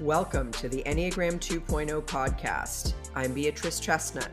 [0.00, 2.94] Welcome to the Enneagram 2.0 podcast.
[3.14, 4.30] I'm Beatrice Chestnut.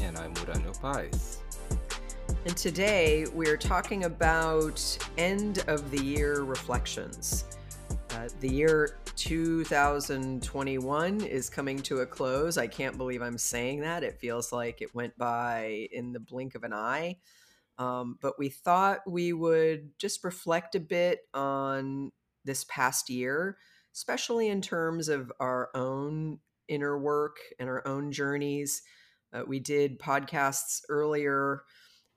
[0.00, 1.38] And I'm Uranio Paes.
[2.46, 4.80] And today we're talking about
[5.18, 7.46] end of the year reflections.
[8.10, 12.56] Uh, the year 2021 is coming to a close.
[12.56, 14.04] I can't believe I'm saying that.
[14.04, 17.16] It feels like it went by in the blink of an eye.
[17.76, 22.12] Um, but we thought we would just reflect a bit on
[22.44, 23.58] this past year,
[23.98, 28.82] especially in terms of our own inner work and our own journeys.
[29.32, 31.64] Uh, we did podcasts earlier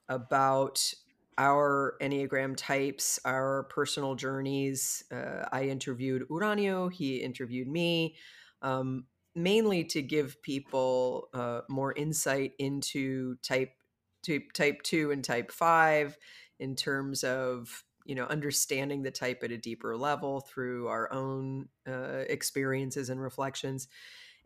[0.08, 0.94] about
[1.40, 5.04] our Enneagram types, our personal journeys.
[5.12, 8.16] Uh, I interviewed Uranio, he interviewed me,
[8.62, 13.72] um, mainly to give people uh, more insight into type
[14.24, 16.16] type type two and type five
[16.60, 21.68] in terms of you know understanding the type at a deeper level through our own
[21.88, 23.88] uh, experiences and reflections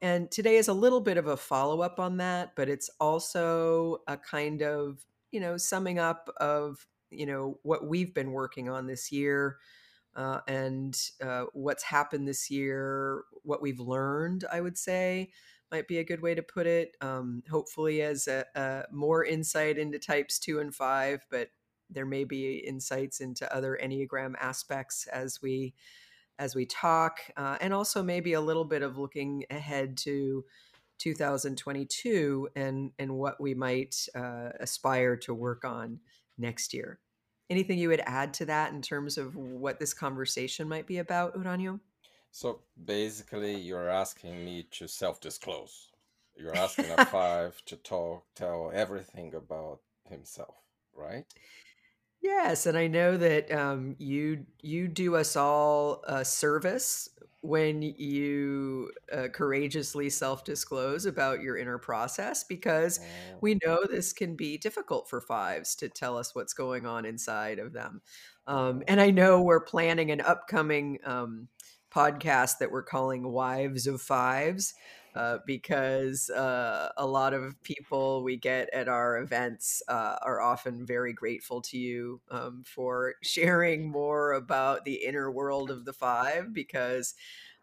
[0.02, 4.17] and today is a little bit of a follow-up on that but it's also a
[4.17, 9.12] kind of you know summing up of you know what we've been working on this
[9.12, 9.58] year
[10.16, 15.30] uh, and uh, what's happened this year what we've learned i would say
[15.72, 16.95] might be a good way to put it.
[17.02, 21.50] Um, hopefully, as a, a more insight into types two and five, but
[21.89, 25.73] there may be insights into other enneagram aspects as we
[26.38, 30.44] as we talk, uh, and also maybe a little bit of looking ahead to
[31.00, 36.00] 2022 and and what we might uh, aspire to work on
[36.38, 37.00] next year.
[37.50, 41.36] Anything you would add to that in terms of what this conversation might be about,
[41.36, 41.80] Uranio?
[42.31, 45.91] So basically, you're asking me to self-disclose.
[46.36, 50.56] You're asking a five to talk, tell everything about himself,
[50.94, 51.25] right?
[52.26, 57.09] Yes, and I know that um, you you do us all a service
[57.42, 64.36] when you uh, courageously self-disclose about your inner process because Oh, we know this can
[64.36, 68.02] be difficult for fives to tell us what's going on inside of them.
[68.47, 71.47] Um, and I know we're planning an upcoming um,
[71.92, 74.74] podcast that we're calling Wives of Fives.
[75.16, 80.86] Uh, because uh, a lot of people we get at our events uh, are often
[80.86, 86.54] very grateful to you um, for sharing more about the inner world of the five
[86.54, 87.16] because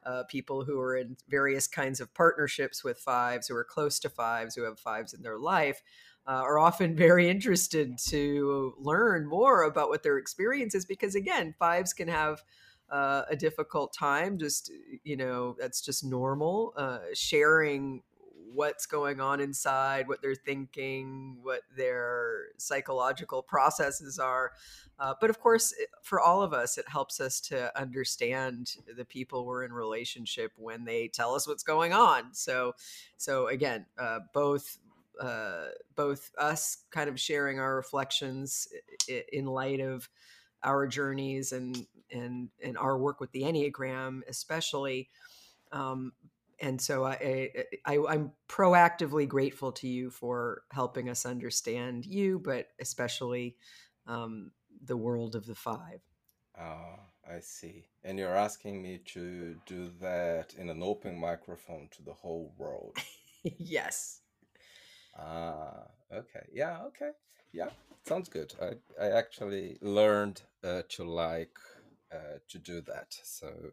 [0.05, 4.09] uh, people who are in various kinds of partnerships with fives, who are close to
[4.09, 5.83] fives, who have fives in their life,
[6.27, 11.55] uh, are often very interested to learn more about what their experience is because, again,
[11.59, 12.43] fives can have
[12.91, 14.39] uh, a difficult time.
[14.39, 14.71] Just,
[15.05, 16.75] you know, that's just normal.
[16.77, 18.03] Uh, sharing
[18.55, 24.53] what's going on inside, what they're thinking, what their psychological processes are.
[24.99, 29.47] Uh, but of course, for all of us, it helps us to understand the people
[29.47, 32.35] we're in relationship when they tell us what's going on.
[32.35, 32.75] So,
[33.17, 34.79] so again, uh, both
[35.21, 38.67] uh, both us kind of sharing our reflections
[39.33, 40.09] in light of
[40.65, 45.09] our journeys and and and our work with the enneagram especially
[45.73, 46.13] um,
[46.61, 47.51] and so I,
[47.87, 53.57] I, I i'm proactively grateful to you for helping us understand you but especially
[54.07, 54.53] um,
[54.85, 56.01] the world of the five
[56.59, 57.87] ah, I see.
[58.03, 62.97] And you're asking me to do that in an open microphone to the whole world.
[63.59, 64.21] yes
[65.19, 66.47] Ah, okay.
[66.53, 67.11] Yeah, okay.
[67.53, 67.71] Yeah,
[68.07, 68.55] sounds good.
[68.61, 71.57] I I actually learned uh, to like
[72.13, 73.15] uh, to do that.
[73.23, 73.73] So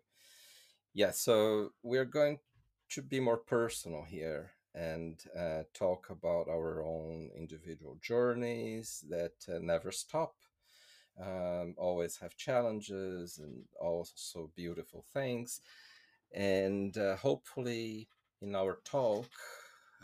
[0.94, 2.40] yeah, so we're going
[2.90, 9.60] to be more personal here and uh, talk about our own individual journeys that uh,
[9.62, 10.36] never stop.
[11.22, 15.62] Um, always have challenges and also beautiful things.
[16.34, 18.10] And uh, hopefully,
[18.42, 19.30] in our talk,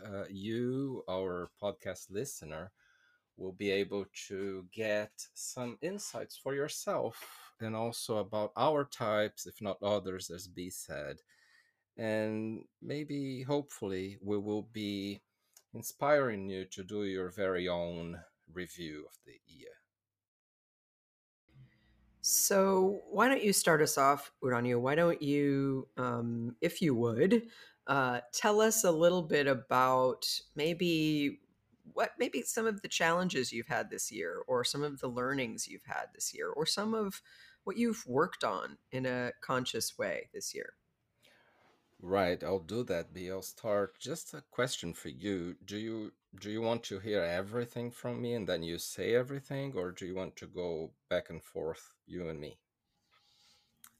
[0.04, 2.72] uh, you, our podcast listener,
[3.36, 9.60] will be able to get some insights for yourself and also about our types, if
[9.60, 11.16] not others, as B said.
[11.96, 15.20] And maybe, hopefully, we will be
[15.74, 18.18] inspiring you to do your very own
[18.52, 19.68] review of the year.
[22.20, 24.80] So why don't you start us off, Uranio?
[24.80, 27.42] Why don't you, um, if you would,
[27.86, 31.38] uh, tell us a little bit about maybe
[31.96, 35.66] what maybe some of the challenges you've had this year, or some of the learnings
[35.66, 37.22] you've had this year, or some of
[37.64, 40.74] what you've worked on in a conscious way this year.
[42.02, 43.98] Right, I'll do that, But I'll start.
[43.98, 45.56] Just a question for you.
[45.64, 49.72] Do you do you want to hear everything from me and then you say everything,
[49.74, 52.58] or do you want to go back and forth, you and me?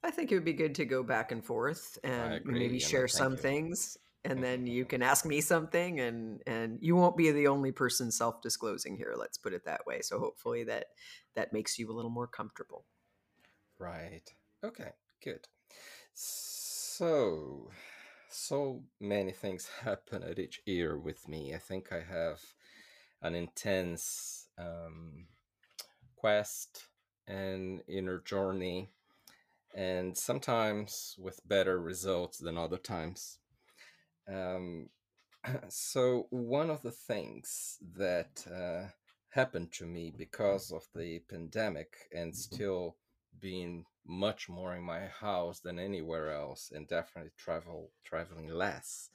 [0.05, 3.09] I think it would be good to go back and forth and maybe and share
[3.09, 3.39] some you.
[3.39, 7.73] things and then you can ask me something and and you won't be the only
[7.73, 10.01] person self-disclosing here, let's put it that way.
[10.03, 10.87] So hopefully that
[11.35, 12.85] that makes you a little more comfortable.
[13.79, 14.29] Right.
[14.65, 14.91] Okay,
[15.23, 15.47] good.
[16.15, 17.71] So,
[18.31, 21.55] so many things happen at each year with me.
[21.55, 22.41] I think I have
[23.23, 25.27] an intense um,
[26.17, 26.87] quest
[27.27, 28.91] and inner journey,
[29.75, 33.39] and sometimes with better results than other times.
[34.29, 34.89] Um,
[35.69, 38.89] so, one of the things that uh,
[39.31, 42.97] happened to me because of the pandemic and still
[43.41, 49.11] being much more in my house than anywhere else and definitely travel traveling less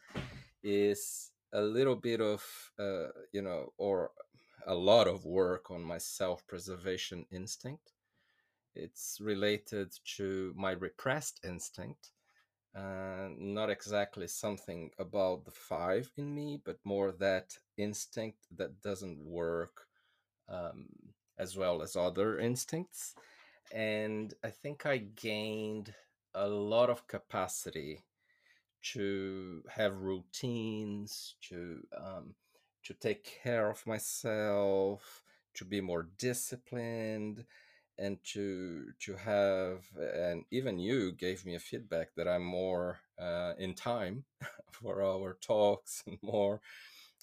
[0.63, 2.43] is a little bit of
[2.79, 4.11] uh, you know or
[4.67, 7.93] a lot of work on my self-preservation instinct.
[8.75, 12.11] It's related to my repressed instinct
[12.75, 19.19] uh, not exactly something about the five in me but more that instinct that doesn't
[19.19, 19.88] work
[20.50, 20.85] um,
[21.38, 23.15] as well as other instincts.
[23.73, 25.94] And I think I gained
[26.35, 28.03] a lot of capacity
[28.83, 32.35] to have routines, to um,
[32.83, 35.23] to take care of myself,
[35.53, 37.45] to be more disciplined,
[38.01, 39.86] and to to have.
[39.98, 44.25] And even you gave me a feedback that I'm more uh, in time
[44.71, 46.62] for our talks and more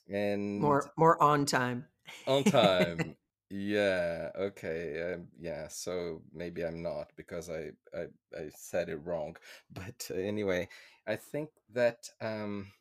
[0.09, 1.89] and More more on time.
[2.27, 3.17] on time.
[3.51, 5.15] Yeah, okay.
[5.15, 9.37] Um, yeah, so maybe I'm not because I, I I said it wrong.
[9.71, 10.69] But anyway,
[11.07, 12.73] I think that um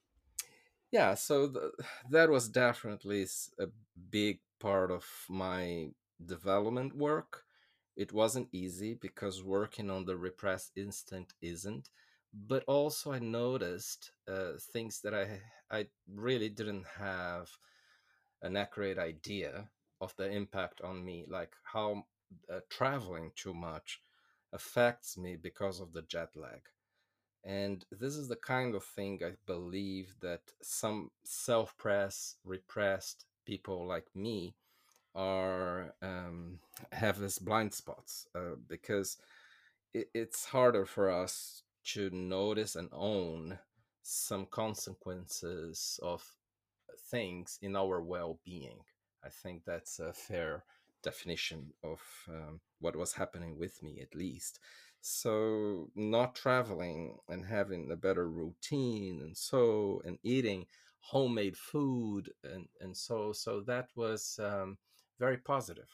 [0.91, 1.71] yeah, so the,
[2.09, 3.25] that was definitely
[3.59, 3.67] a
[4.09, 5.91] big part of my
[6.25, 7.45] development work.
[7.97, 11.89] It wasn't easy because working on the repressed instinct isn't,
[12.33, 17.49] but also I noticed uh, things that I I really didn't have
[18.41, 19.69] an accurate idea
[20.01, 22.05] of the impact on me, like how
[22.51, 24.01] uh, traveling too much
[24.53, 26.61] affects me because of the jet lag.
[27.43, 33.87] And this is the kind of thing I believe that some self press, repressed people
[33.87, 34.55] like me
[35.15, 36.59] are um,
[36.91, 39.17] have as blind spots uh, because
[39.93, 43.59] it, it's harder for us to notice and own
[44.03, 46.23] some consequences of
[47.09, 48.79] things in our well-being.
[49.23, 50.63] I think that's a fair
[51.03, 54.59] definition of um, what was happening with me at least.
[55.01, 60.65] So not traveling and having a better routine and so and eating
[60.99, 64.77] homemade food and and so so that was um,
[65.19, 65.89] very positive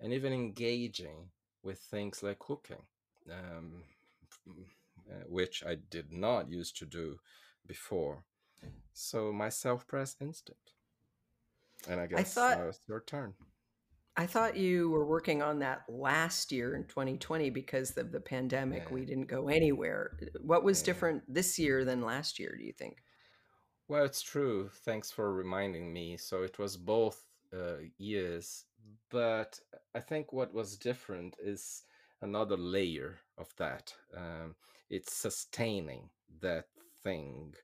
[0.00, 1.30] and even engaging
[1.62, 2.82] with things like cooking,
[3.30, 3.84] um,
[5.08, 7.18] uh, which I did not used to do
[7.66, 8.24] before.
[8.92, 10.56] So my self-press instant.
[11.88, 13.34] and I I guess thought now it's your turn.
[14.16, 18.84] I thought you were working on that last year in 2020 because of the pandemic.
[18.86, 20.18] Yeah, We didn't go anywhere.
[20.42, 20.86] What was yeah.
[20.86, 22.98] different this year than last year, do you think?
[23.88, 24.70] Well, it's true.
[24.84, 26.18] Thanks for reminding me.
[26.18, 28.64] So it was both uh, years,
[29.10, 29.58] but
[29.94, 31.82] I think what was different is
[32.20, 33.94] another layer of that.
[34.16, 34.54] Um,
[34.90, 36.66] it's sustaining that
[37.02, 37.54] thing,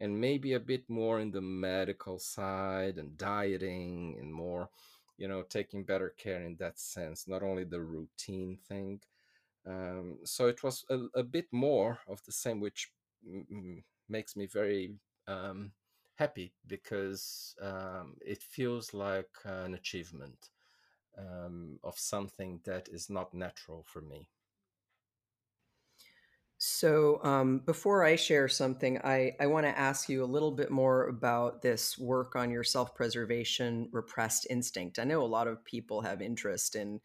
[0.00, 4.70] and maybe a bit more in the medical side and dieting and more,
[5.16, 9.00] you know, taking better care in that sense, not only the routine thing.
[9.66, 12.90] Um, so it was a, a bit more of the same, which
[13.26, 14.94] m- makes me very
[15.26, 15.72] um,
[16.18, 20.50] happy because um, it feels like an achievement
[21.18, 24.30] um, of something that is not natural for me.
[26.60, 30.70] So, um, before I share something, I, I want to ask you a little bit
[30.72, 34.98] more about this work on your self preservation repressed instinct.
[34.98, 37.00] I know a lot of people have interest in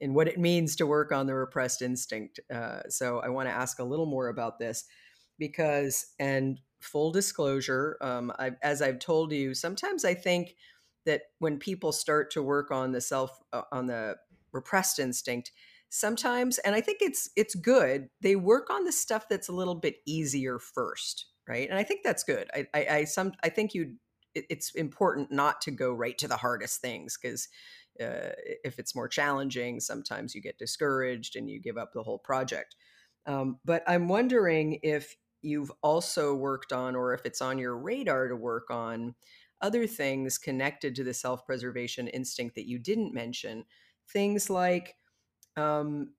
[0.00, 2.40] in what it means to work on the repressed instinct.
[2.52, 4.84] Uh, so, I want to ask a little more about this
[5.38, 10.56] because, and full disclosure, um, I, as I've told you, sometimes I think
[11.04, 14.16] that when people start to work on the self uh, on the
[14.52, 15.52] repressed instinct,
[15.88, 19.76] sometimes and i think it's it's good they work on the stuff that's a little
[19.76, 21.68] bit easier first right?
[21.68, 22.48] And i think that's good.
[22.54, 23.94] I i, I some i think you
[24.34, 27.48] it, it's important not to go right to the hardest things because
[28.00, 32.18] uh, if it's more challenging sometimes you get discouraged and you give up the whole
[32.18, 32.76] project.
[33.26, 38.28] Um, but i'm wondering if you've also worked on or if it's on your radar
[38.28, 39.14] to work on
[39.60, 43.64] other things connected to the self-preservation instinct that you didn't mention.
[44.12, 44.96] Things like
[45.56, 46.10] um,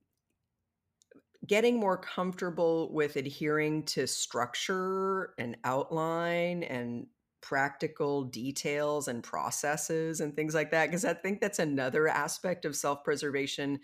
[1.46, 7.08] getting more comfortable with adhering to structure and outline and
[7.42, 12.76] practical details and processes and things like that because i think that's another aspect of
[12.76, 13.80] self-preservation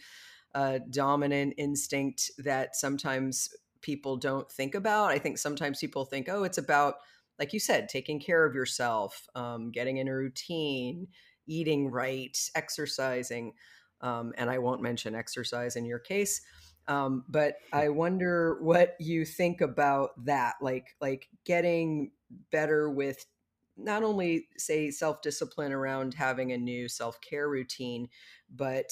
[0.55, 3.49] uh, dominant instinct that sometimes
[3.83, 6.95] people don't think about i think sometimes people think oh it's about
[7.37, 11.07] like you said taking care of yourself um, getting in a routine
[11.45, 13.53] eating right exercising
[14.01, 16.41] um, and i won't mention exercise in your case
[16.87, 22.11] um, but I wonder what you think about that, like like getting
[22.51, 23.25] better with
[23.77, 28.09] not only say self discipline around having a new self care routine,
[28.53, 28.91] but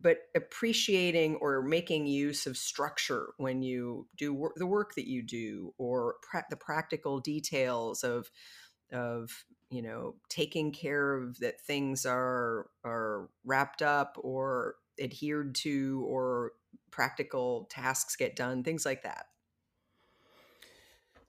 [0.00, 5.22] but appreciating or making use of structure when you do wor- the work that you
[5.22, 8.30] do, or pra- the practical details of
[8.92, 16.04] of you know taking care of that things are are wrapped up or adhered to
[16.06, 16.52] or
[16.90, 19.26] practical tasks get done, things like that.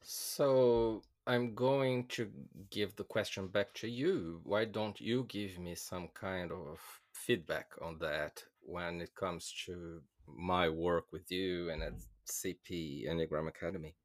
[0.01, 2.31] So I'm going to
[2.69, 4.41] give the question back to you.
[4.43, 10.01] Why don't you give me some kind of feedback on that when it comes to
[10.27, 11.93] my work with you and at
[12.27, 13.95] CP Enneagram Academy?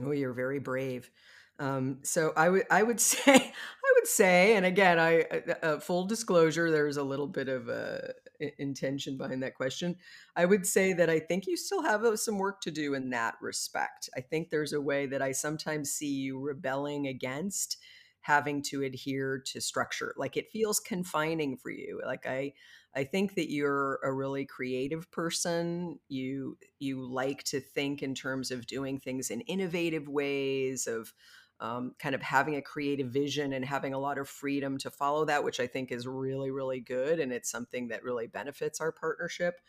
[0.00, 1.10] Oh, you're very brave.
[1.58, 5.80] Um, so I would I would say I would say, and again, I uh, uh,
[5.80, 8.14] full disclosure, there's a little bit of a
[8.58, 9.96] intention behind that question.
[10.34, 13.10] I would say that I think you still have uh, some work to do in
[13.10, 14.10] that respect.
[14.16, 17.76] I think there's a way that I sometimes see you rebelling against
[18.22, 20.14] having to adhere to structure.
[20.16, 22.00] Like it feels confining for you.
[22.04, 22.54] Like I
[22.94, 25.98] I think that you're a really creative person.
[26.08, 31.12] You you like to think in terms of doing things in innovative ways of
[31.60, 35.24] um, kind of having a creative vision and having a lot of freedom to follow
[35.26, 37.20] that, which I think is really, really good.
[37.20, 39.60] And it's something that really benefits our partnership.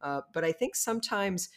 [0.00, 1.50] Uh, but I think sometimes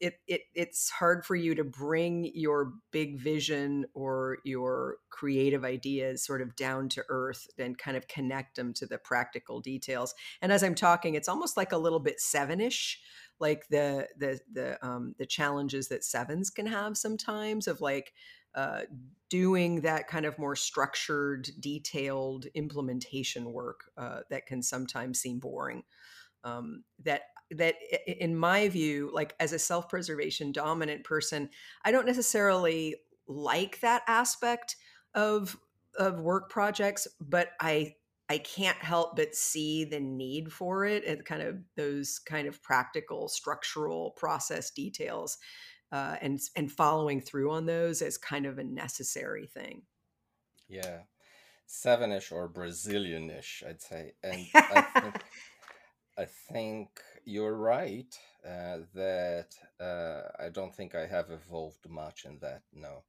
[0.00, 6.24] it, it it's hard for you to bring your big vision or your creative ideas
[6.24, 10.14] sort of down to earth and kind of connect them to the practical details.
[10.42, 12.96] And as I'm talking, it's almost like a little bit sevenish,
[13.38, 18.12] like the the the um, the challenges that sevens can have sometimes of like
[18.54, 18.82] uh,
[19.28, 25.82] doing that kind of more structured, detailed implementation work uh, that can sometimes seem boring.
[26.44, 27.22] Um, that
[27.52, 27.76] that
[28.06, 31.48] in my view, like as a self-preservation dominant person,
[31.84, 32.96] I don't necessarily
[33.28, 34.76] like that aspect
[35.14, 35.56] of
[35.98, 37.94] of work projects, but I
[38.28, 42.62] I can't help but see the need for it and kind of those kind of
[42.62, 45.38] practical structural process details
[45.92, 49.82] uh, and and following through on those as kind of a necessary thing.
[50.68, 51.02] Yeah,
[51.68, 55.14] sevenish or Brazilianish, I'd say, and I think
[56.18, 56.88] I think
[57.24, 62.62] you're right uh, that uh, I don't think I have evolved much in that.
[62.72, 63.04] No,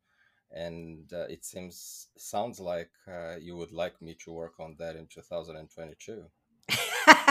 [0.52, 4.96] and uh, it seems sounds like uh, you would like me to work on that
[4.96, 6.26] in 2022.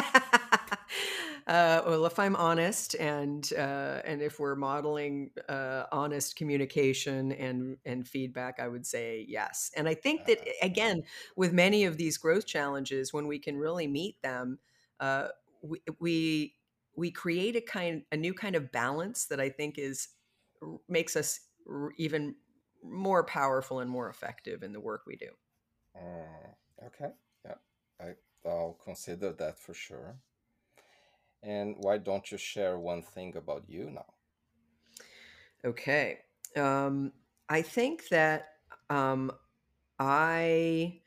[1.46, 7.76] Uh, well, if I'm honest, and uh, and if we're modeling uh, honest communication and
[7.84, 9.70] and feedback, I would say yes.
[9.76, 10.52] And I think that uh-huh.
[10.62, 11.04] again,
[11.36, 14.58] with many of these growth challenges, when we can really meet them,
[14.98, 15.28] uh,
[15.68, 16.54] we, we
[16.96, 20.08] we create a kind a new kind of balance that I think is
[20.88, 21.40] makes us
[21.96, 22.36] even
[22.82, 25.30] more powerful and more effective in the work we do.
[25.94, 27.10] Uh, okay,
[27.44, 27.54] yeah,
[28.00, 28.14] I,
[28.48, 30.18] I'll consider that for sure.
[31.42, 34.14] And why don't you share one thing about you now?
[35.64, 36.18] Okay.
[36.56, 37.12] Um,
[37.48, 38.48] I think that
[38.90, 39.32] um,
[39.98, 41.00] I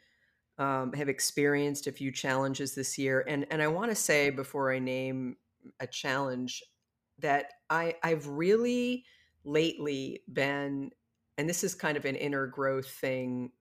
[0.60, 4.72] um, have experienced a few challenges this year, and and I want to say before
[4.72, 5.38] I name
[5.80, 6.63] a challenge
[7.20, 9.06] that I I've really
[9.44, 10.92] lately been,
[11.38, 13.51] and this is kind of an inner growth thing,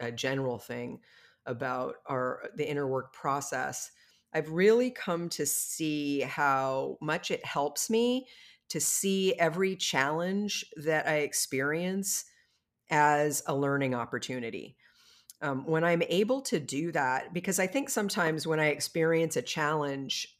[0.00, 1.00] a general thing
[1.46, 3.90] about our the inner work process
[4.36, 8.26] I've really come to see how much it helps me
[8.68, 12.26] to see every challenge that I experience
[12.90, 14.76] as a learning opportunity.
[15.42, 19.42] Um, when I'm able to do that, because I think sometimes when I experience a
[19.42, 20.34] challenge,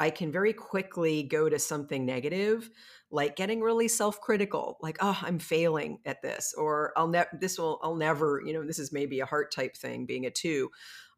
[0.00, 2.68] I can very quickly go to something negative,
[3.10, 7.78] like getting really self-critical, like, oh, I'm failing at this, or I'll never, this will,
[7.82, 10.70] I'll never, you know, this is maybe a heart type thing being a two.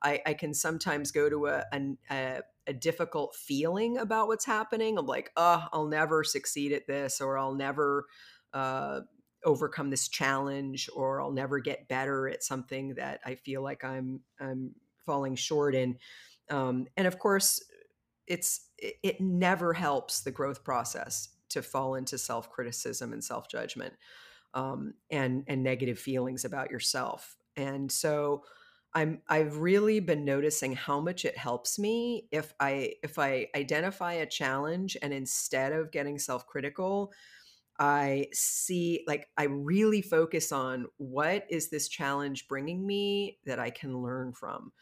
[0.02, 1.64] I, I can sometimes go to a,
[2.10, 4.98] a, a difficult feeling about what's happening.
[4.98, 8.06] I'm like, oh, I'll never succeed at this, or I'll never
[8.52, 9.00] uh,
[9.44, 14.20] overcome this challenge, or I'll never get better at something that I feel like I'm
[14.40, 15.98] I'm falling short in.
[16.50, 17.62] Um, and of course,
[18.26, 23.94] it's it, never helps the growth process to fall into self criticism and self judgment
[24.54, 27.36] um, and and negative feelings about yourself.
[27.56, 28.44] And so
[28.94, 34.14] I'm I've really been noticing how much it helps me if I if I identify
[34.14, 37.12] a challenge and instead of getting self-critical,
[37.78, 43.70] I see like I really focus on what is this challenge bringing me that I
[43.70, 44.72] can learn from.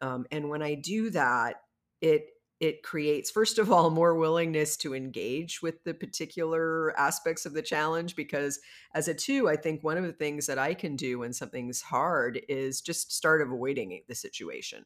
[0.00, 1.56] Um, and when I do that,
[2.00, 2.30] it
[2.60, 7.62] it creates first of all more willingness to engage with the particular aspects of the
[7.62, 8.60] challenge because
[8.94, 11.80] as a two i think one of the things that i can do when something's
[11.80, 14.84] hard is just start avoiding the situation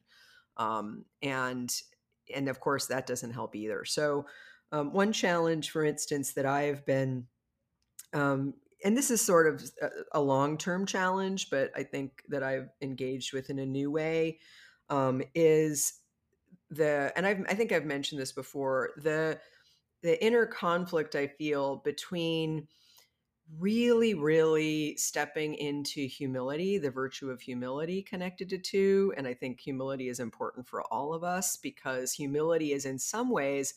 [0.56, 1.82] um, and
[2.34, 4.24] and of course that doesn't help either so
[4.72, 7.26] um, one challenge for instance that i've been
[8.14, 8.54] um,
[8.84, 13.32] and this is sort of a, a long-term challenge but i think that i've engaged
[13.32, 14.38] with in a new way
[14.90, 16.00] um, is
[16.70, 19.38] the and I've, I think I've mentioned this before the
[20.02, 22.68] the inner conflict I feel between
[23.58, 29.60] really really stepping into humility the virtue of humility connected to two and i think
[29.60, 33.74] humility is important for all of us because humility is in some ways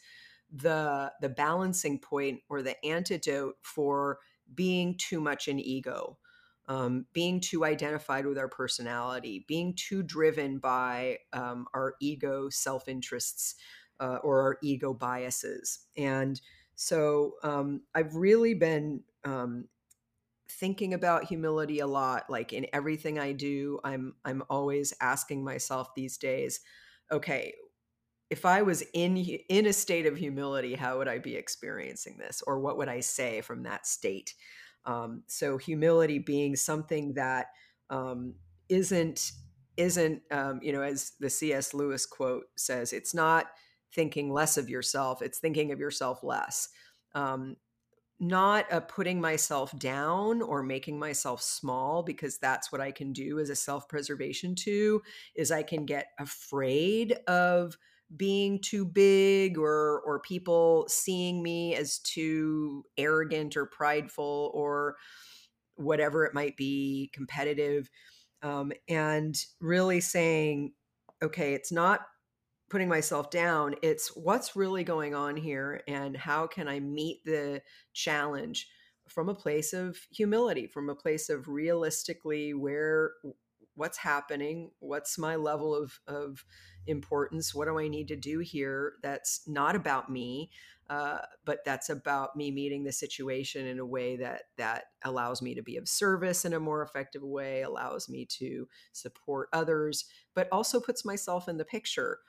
[0.53, 4.20] the the balancing point or the antidote for
[4.53, 6.17] being too much an ego
[6.69, 12.89] um, being too identified with our personality, being too driven by um, our ego self
[12.89, 13.55] interests
[14.01, 15.87] uh, or our ego biases.
[15.95, 16.41] And
[16.75, 19.69] so um, I've really been um,
[20.49, 22.29] thinking about humility a lot.
[22.29, 26.61] Like in everything I do, I'm I'm always asking myself these days,
[27.11, 27.53] okay,
[28.29, 32.43] if I was in in a state of humility, how would I be experiencing this,
[32.46, 34.34] or what would I say from that state?
[34.86, 37.48] Um, so humility being something that
[37.89, 38.36] um,
[38.69, 39.31] not
[39.77, 41.74] isn't um, you know as the C.S.
[41.74, 43.48] Lewis quote says, it's not
[43.93, 46.69] thinking less of yourself; it's thinking of yourself less.
[47.15, 47.55] Um,
[48.19, 53.39] not a putting myself down or making myself small because that's what I can do
[53.39, 55.01] as a self preservation too.
[55.36, 57.78] Is I can get afraid of
[58.15, 64.96] being too big or or people seeing me as too arrogant or prideful or
[65.76, 67.89] whatever it might be competitive
[68.43, 70.72] um, and really saying
[71.22, 72.02] okay it's not
[72.70, 77.62] putting myself down it's what's really going on here and how can i meet the
[77.93, 78.67] challenge
[79.08, 83.12] from a place of humility from a place of realistically where
[83.76, 86.43] what's happening what's my level of of
[86.88, 90.50] importance what do i need to do here that's not about me
[90.89, 95.54] uh, but that's about me meeting the situation in a way that that allows me
[95.54, 100.47] to be of service in a more effective way allows me to support others but
[100.52, 102.19] also puts myself in the picture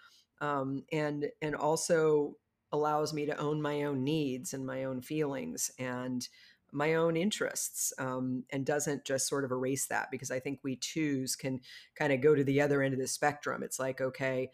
[0.41, 2.35] um, and and also
[2.73, 6.29] allows me to own my own needs and my own feelings and
[6.73, 10.77] my own interests um, and doesn't just sort of erase that because I think we
[10.77, 11.61] twos can
[11.97, 13.63] kind of go to the other end of the spectrum.
[13.63, 14.51] It's like, okay,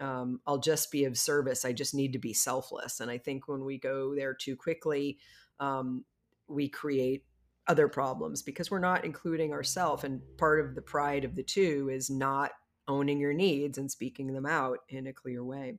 [0.00, 1.64] um, I'll just be of service.
[1.64, 3.00] I just need to be selfless.
[3.00, 5.18] And I think when we go there too quickly,
[5.60, 6.04] um,
[6.48, 7.24] we create
[7.66, 10.04] other problems because we're not including ourselves.
[10.04, 12.50] And part of the pride of the two is not
[12.86, 15.78] owning your needs and speaking them out in a clear way.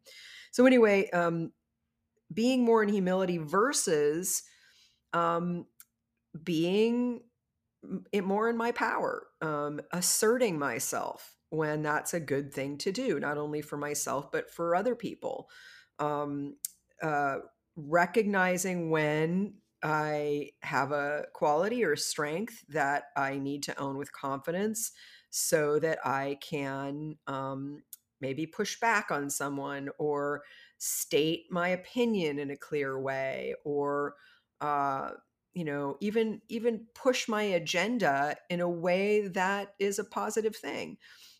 [0.51, 1.51] So, anyway, um,
[2.33, 4.43] being more in humility versus
[5.13, 5.65] um,
[6.43, 7.21] being
[8.11, 13.19] it more in my power, um, asserting myself when that's a good thing to do,
[13.19, 15.49] not only for myself, but for other people.
[15.99, 16.55] Um,
[17.01, 17.37] uh,
[17.75, 24.91] recognizing when I have a quality or strength that I need to own with confidence
[25.29, 27.83] so that I can um,
[28.21, 30.41] maybe push back on someone or
[30.77, 34.15] state my opinion in a clear way or
[34.61, 35.11] uh,
[35.55, 40.97] you know even even push my agenda in a way that is a positive thing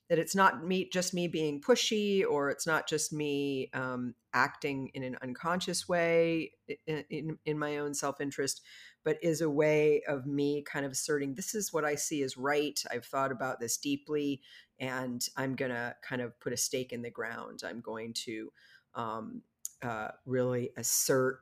[0.10, 4.90] that it's not me just me being pushy or it's not just me um, acting
[4.94, 6.52] in an unconscious way
[6.86, 8.62] in, in, in my own self-interest
[9.04, 12.38] but is a way of me kind of asserting this is what i see as
[12.38, 12.82] right.
[12.90, 14.42] I've thought about this deeply
[14.80, 17.62] and i'm to kind of put a stake in the ground.
[17.66, 18.52] I'm going to
[18.94, 19.42] um,
[19.82, 21.40] uh, really assert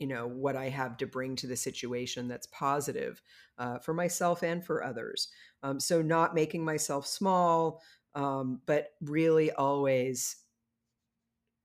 [0.00, 3.22] you know what i have to bring to the situation that's positive
[3.58, 5.28] uh, for myself and for others.
[5.62, 7.82] Um, so not making myself small
[8.14, 10.36] um, but really always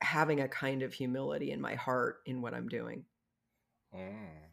[0.02, 3.06] having a kind of humility in my heart in what i'm doing.
[3.95, 4.52] Mm.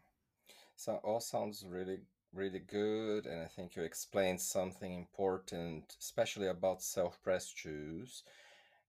[0.75, 1.99] so all sounds really
[2.33, 8.23] really good and i think you explained something important especially about self-pressed shoes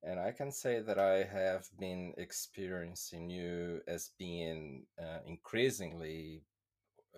[0.06, 6.42] and I can say that I have been experiencing you as being uh, increasingly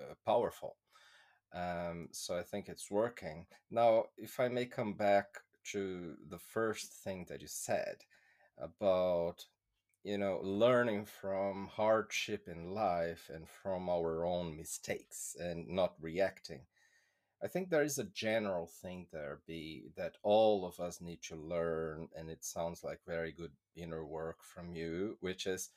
[0.01, 0.77] uh, powerful.
[1.53, 3.47] Um, so I think it's working.
[3.71, 5.27] Now, if I may come back
[5.73, 7.97] to the first thing that you said
[8.59, 9.45] about
[10.05, 16.61] you know learning from hardship in life and from our own mistakes and not reacting
[17.43, 21.37] I think there is a general thing there, be that all of us need to
[21.37, 25.71] learn, and it sounds like very good inner work from you, which is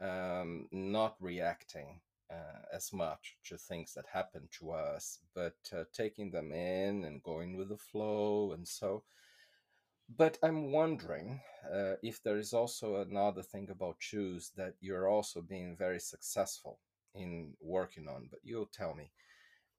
[0.00, 6.30] um, not reacting uh, as much to things that happen to us, but uh, taking
[6.30, 9.04] them in and going with the flow, and so.
[10.16, 15.42] But I'm wondering uh, if there is also another thing about twos that you're also
[15.42, 16.78] being very successful
[17.14, 18.28] in working on.
[18.30, 19.10] But you'll tell me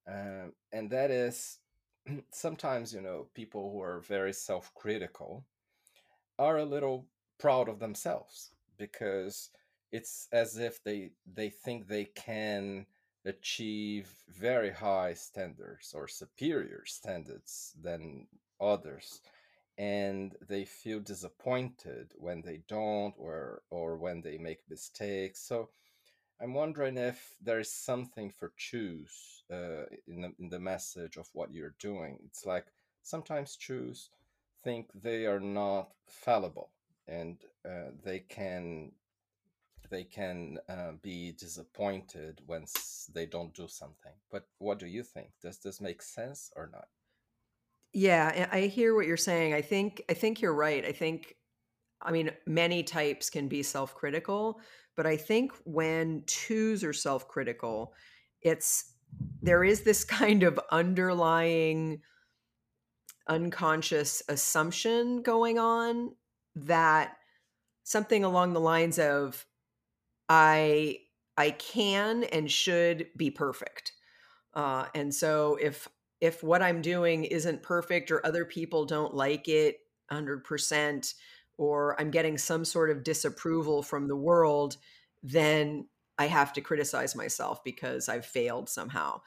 [0.10, 1.60] um, and that is
[2.32, 5.46] sometimes you know people who are very self-critical
[6.40, 7.06] are a little
[7.40, 9.50] proud of themselves because
[9.92, 12.86] it's as if they they think they can
[13.26, 18.26] achieve very high standards or superior standards than
[18.62, 19.22] others
[19.78, 25.42] and they feel disappointed when they don't or or when they make mistakes.
[25.42, 25.70] So
[26.42, 31.54] I'm wondering if there is something for twos in, the, in the message of what
[31.54, 32.20] you're doing.
[32.26, 32.66] It's like
[33.04, 34.10] sometimes twos
[34.64, 36.72] think they are not fallible
[37.08, 38.92] and uh, they can
[39.90, 42.66] they can uh, be disappointed when
[43.12, 44.12] they don't do something.
[44.32, 45.30] But what do you think?
[45.42, 46.88] Does this make sense or not?
[47.92, 49.56] Yeah, I hear what you're saying.
[49.56, 50.86] I think I think you're right.
[50.86, 51.36] I think
[52.02, 54.60] I mean, many types can be self critical,
[54.96, 57.94] but I think when twos are self critical,
[58.42, 58.94] it's
[59.42, 62.02] there is this kind of underlying
[63.28, 66.16] unconscious assumption going on
[66.56, 67.18] that
[67.84, 69.46] something along the lines of
[70.28, 71.00] I
[71.38, 73.94] I can and should be perfect.
[74.54, 75.88] Uh, and so if
[76.22, 79.78] if what I'm doing isn't perfect or other people don't like it
[80.12, 81.14] 100%,
[81.58, 84.78] or I'm getting some sort of disapproval from the world,
[85.24, 85.88] then
[86.20, 89.22] I have to criticize myself because I've failed somehow.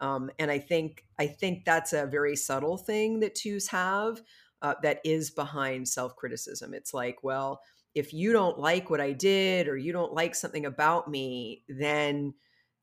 [0.00, 4.22] Um, and I think I think that's a very subtle thing that twos have
[4.62, 6.72] uh, that is behind self criticism.
[6.72, 7.60] It's like, well,
[7.94, 12.34] if you don't like what I did or you don't like something about me, then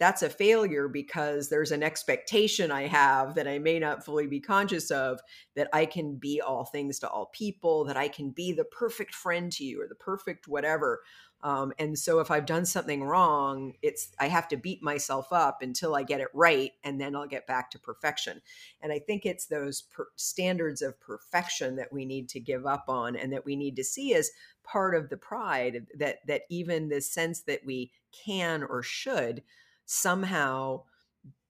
[0.04, 4.42] that's a failure because there's an expectation I have that I may not fully be
[4.42, 5.22] conscious of
[5.56, 9.16] that I can be all things to all people, that I can be the perfect
[9.16, 11.04] friend to you or the perfect whatever.
[11.42, 15.62] Um, and so if I've done something wrong, it's I have to beat myself up
[15.62, 18.42] until I get it right, and then I'll get back to perfection.
[18.82, 22.86] And I think it's those per- standards of perfection that we need to give up
[22.90, 24.32] on, and that we need to see as
[24.66, 29.44] part of the pride that that even the sense that we can or should
[29.86, 30.82] somehow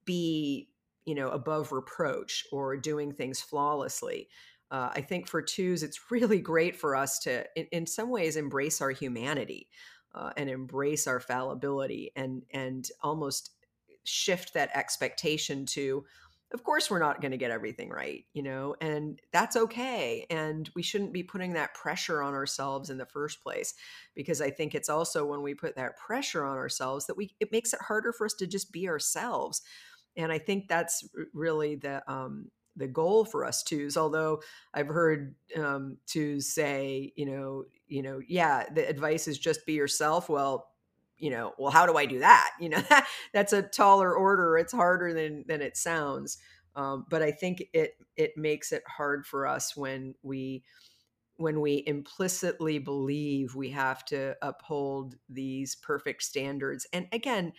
[0.06, 0.70] be
[1.06, 4.28] you know above reproach or doing things flawlessly
[4.72, 8.36] uh, i think for twos it's really great for us to in, in some ways
[8.36, 9.68] embrace our humanity
[10.16, 13.52] uh, and embrace our fallibility and and almost
[14.04, 16.04] shift that expectation to
[16.54, 20.70] of course we're not going to get everything right you know and that's okay and
[20.76, 23.74] we shouldn't be putting that pressure on ourselves in the first place
[24.16, 27.52] because i think it's also when we put that pressure on ourselves that we it
[27.52, 29.62] makes it harder for us to just be ourselves
[30.16, 34.42] and i think that's really the um the goal for us twos although
[34.74, 39.74] i've heard um twos say you know you know yeah the advice is just be
[39.74, 40.73] yourself well
[41.24, 42.52] you know, well, how do I do that?
[42.60, 42.84] You know,
[43.34, 44.58] that's a taller order.
[44.58, 46.38] It's harder than than it sounds.
[46.76, 50.64] Um, but I think it it makes it hard for us when we
[51.38, 56.86] when we implicitly believe we have to uphold these perfect standards.
[56.94, 57.54] And again,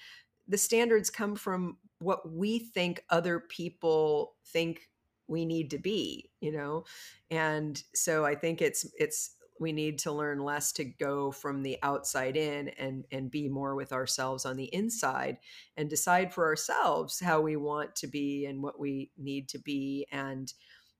[0.47, 4.91] the standards come from what we think other people think
[5.27, 6.85] we need to be, you know?
[7.31, 11.79] And so I think it's it's we need to learn less to go from the
[11.83, 15.39] outside in and and be more with ourselves on the inside
[15.77, 20.07] and decide for ourselves how we want to be and what we need to be
[20.11, 20.53] and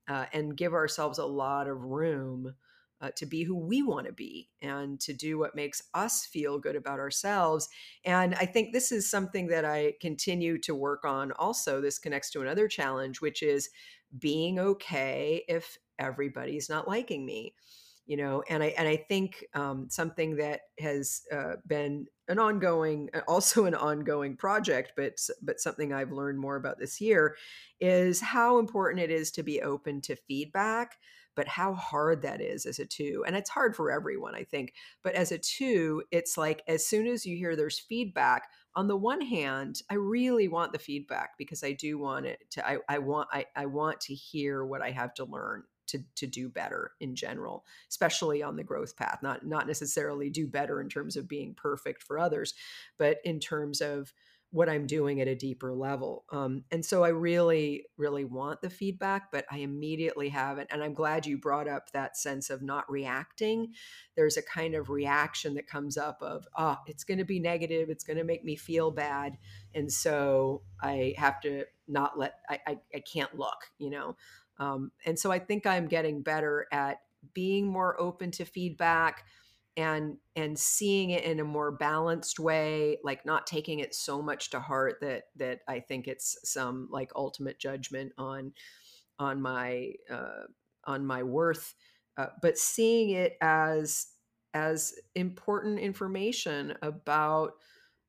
[0.07, 2.53] uh, and give ourselves a lot of room
[3.01, 6.57] uh, to be who we want to be and to do what makes us feel
[6.57, 7.67] good about ourselves.
[8.05, 11.31] And I think this is something that I continue to work on.
[11.33, 13.69] Also, this connects to another challenge, which is
[14.17, 17.53] being okay if everybody's not liking me
[18.05, 23.09] you know and i and i think um, something that has uh, been an ongoing
[23.13, 27.35] uh, also an ongoing project but but something i've learned more about this year
[27.79, 30.97] is how important it is to be open to feedback
[31.35, 33.23] but how hard that is as a two.
[33.27, 34.73] And it's hard for everyone, I think.
[35.03, 38.97] But as a two, it's like as soon as you hear there's feedback, on the
[38.97, 42.99] one hand, I really want the feedback because I do want it to I, I
[42.99, 46.91] want I, I want to hear what I have to learn to to do better
[46.99, 49.19] in general, especially on the growth path.
[49.21, 52.53] Not not necessarily do better in terms of being perfect for others,
[52.97, 54.13] but in terms of
[54.51, 56.23] what I'm doing at a deeper level.
[56.31, 60.67] Um, and so I really, really want the feedback, but I immediately have it.
[60.71, 63.73] And I'm glad you brought up that sense of not reacting.
[64.15, 67.89] There's a kind of reaction that comes up of, oh, it's going to be negative.
[67.89, 69.37] It's going to make me feel bad.
[69.73, 74.15] And so I have to not let, I, I, I can't look, you know?
[74.59, 76.99] Um, and so I think I'm getting better at
[77.33, 79.25] being more open to feedback
[79.77, 84.49] and and seeing it in a more balanced way like not taking it so much
[84.49, 88.53] to heart that that i think it's some like ultimate judgment on
[89.19, 90.43] on my uh
[90.85, 91.73] on my worth
[92.17, 94.07] uh, but seeing it as
[94.53, 97.53] as important information about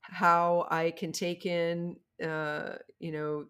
[0.03, 3.45] how i can take in uh you know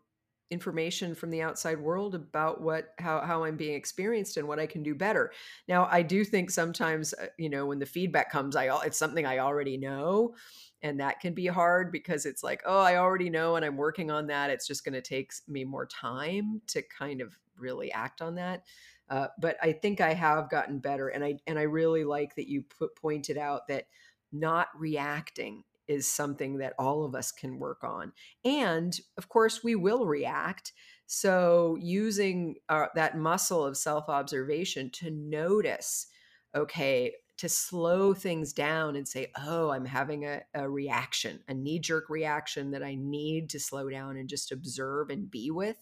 [0.50, 4.66] information from the outside world about what how how I'm being experienced and what I
[4.66, 5.32] can do better.
[5.68, 9.26] Now, I do think sometimes uh, you know when the feedback comes, I it's something
[9.26, 10.34] I already know,
[10.82, 14.10] and that can be hard because it's like oh I already know and I'm working
[14.10, 14.50] on that.
[14.50, 18.64] It's just going to take me more time to kind of really act on that.
[19.08, 22.48] Uh, but I think I have gotten better, and I and I really like that
[22.48, 23.86] you put, pointed out that
[24.32, 28.12] not reacting is something that all of us can work on.
[28.44, 30.72] And of course, we will react.
[31.06, 36.08] So, using uh, that muscle of self observation to notice,
[36.54, 41.78] okay, to slow things down and say, oh, I'm having a, a reaction, a knee
[41.78, 45.76] jerk reaction that I need to slow down and just observe and be with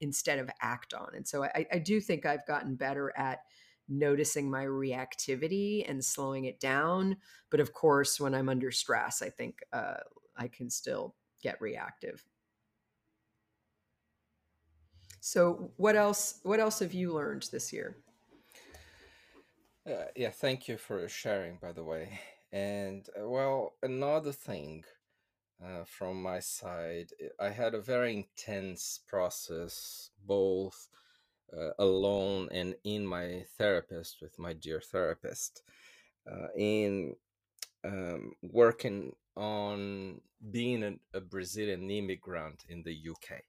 [0.00, 1.08] instead of act on.
[1.14, 3.38] And so, I, I do think I've gotten better at
[3.88, 7.16] noticing my reactivity and slowing it down.
[7.50, 9.98] But of course, when I'm under stress, I think uh,
[10.36, 12.24] I can still get reactive.
[15.20, 16.40] So, what else?
[16.42, 17.96] What else have you learned this year?
[19.86, 22.18] Uh, yeah, thank you for sharing, by the way.
[22.52, 24.84] And uh, well, another thing
[25.64, 30.88] uh, from my side, I had a very intense process, both
[31.56, 35.62] uh, alone and in my therapist with my dear therapist
[36.30, 37.14] uh, in
[37.84, 43.42] um, working on being a, a, Brazilian immigrant in the UK.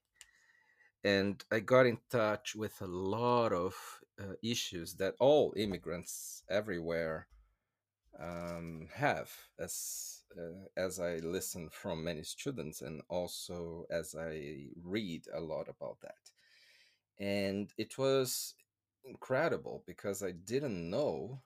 [1.02, 3.74] And I got in touch with a lot of
[4.20, 7.26] uh, issues that all immigrants everywhere
[8.18, 15.24] um, have, as uh, as I listen from many students, and also as I read
[15.34, 16.30] a lot about that
[17.20, 18.54] and it was
[19.04, 21.42] incredible because I didn't know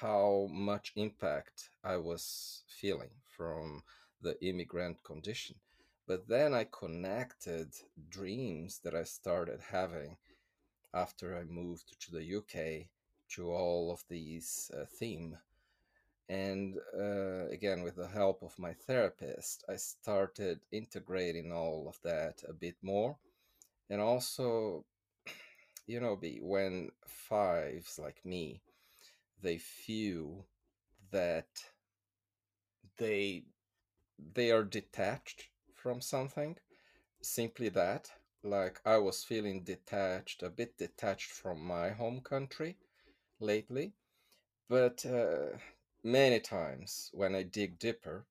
[0.00, 3.82] how much impact I was feeling from
[4.20, 5.56] the immigrant condition.
[6.06, 7.74] But then I connected
[8.10, 10.16] dreams that I started having
[10.94, 12.88] after I moved to the UK
[13.30, 15.36] to all of these uh, theme.
[16.28, 22.42] And uh, again, with the help of my therapist, I started integrating all of that
[22.48, 23.16] a bit more.
[23.90, 24.84] And also
[25.88, 28.60] you know, be when fives like me,
[29.42, 30.46] they feel
[31.10, 31.48] that
[32.98, 33.44] they
[34.34, 36.56] they are detached from something.
[37.22, 38.10] Simply that,
[38.44, 42.76] like I was feeling detached, a bit detached from my home country
[43.40, 43.94] lately.
[44.68, 45.56] But uh,
[46.04, 48.26] many times when I dig deeper,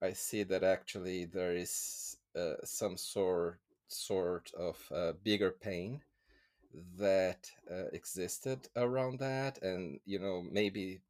[0.00, 6.02] I see that actually there is uh, some sort sort of uh, bigger pain
[6.98, 11.00] that uh, existed around that and you know maybe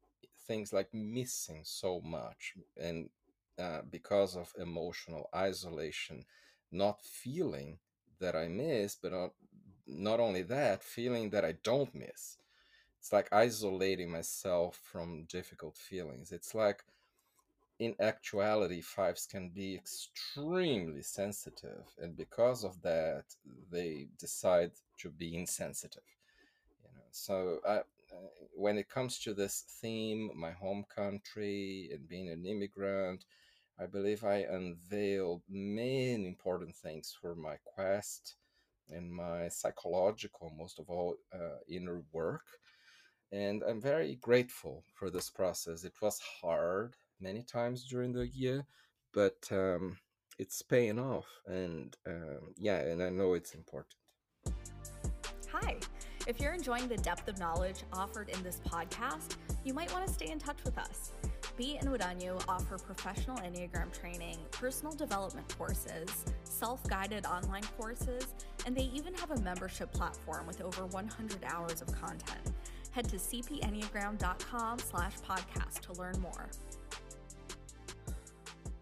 [0.47, 3.09] things like missing so much and
[3.59, 6.25] uh, because of emotional isolation
[6.71, 7.77] not feeling
[8.19, 9.31] that i miss but not,
[9.87, 12.37] not only that feeling that i don't miss.
[12.99, 16.31] It's like isolating myself from difficult feelings.
[16.31, 16.83] It's like
[17.81, 23.25] in actuality, fives can be extremely sensitive, and because of that,
[23.71, 26.03] they decide to be insensitive.
[26.83, 27.81] You know, so I,
[28.53, 33.25] when it comes to this theme, my home country and being an immigrant,
[33.79, 38.35] I believe I unveiled many important things for my quest
[38.91, 42.45] and my psychological, most of all, uh, inner work.
[43.31, 45.83] And I'm very grateful for this process.
[45.83, 48.65] It was hard many times during the year,
[49.13, 49.97] but um,
[50.39, 53.95] it's paying off, and um, yeah, and I know it's important.
[55.51, 55.77] Hi.
[56.27, 60.13] If you're enjoying the depth of knowledge offered in this podcast, you might want to
[60.13, 61.11] stay in touch with us.
[61.57, 68.27] Be and Wadanyu offer professional Enneagram training, personal development courses, self guided online courses,
[68.65, 72.53] and they even have a membership platform with over 100 hours of content.
[72.91, 76.49] Head to cpenneagram.com slash podcast to learn more.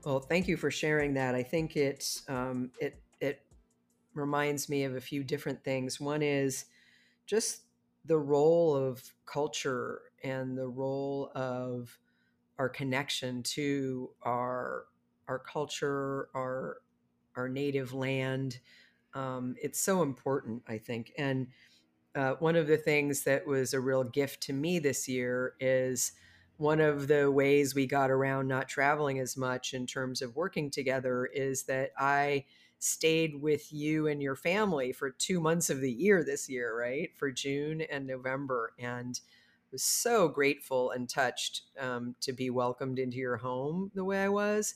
[0.09, 1.35] Well, thank you for sharing that.
[1.35, 3.43] I think it um, it it
[4.15, 6.01] reminds me of a few different things.
[6.01, 6.65] One is
[7.27, 7.61] just
[8.05, 11.95] the role of culture and the role of
[12.57, 14.85] our connection to our
[15.27, 16.77] our culture, our
[17.35, 18.61] our native land.
[19.13, 21.11] Um, it's so important, I think.
[21.19, 21.49] And
[22.15, 26.13] uh, one of the things that was a real gift to me this year is
[26.59, 30.69] one of the ways we got around not traveling as much in terms of working
[30.69, 32.45] together is that I
[32.79, 37.09] stayed with you and your family for two months of the year this year, right?
[37.15, 38.73] For June and November.
[38.77, 39.19] And
[39.71, 44.29] was so grateful and touched um, to be welcomed into your home the way I
[44.29, 44.75] was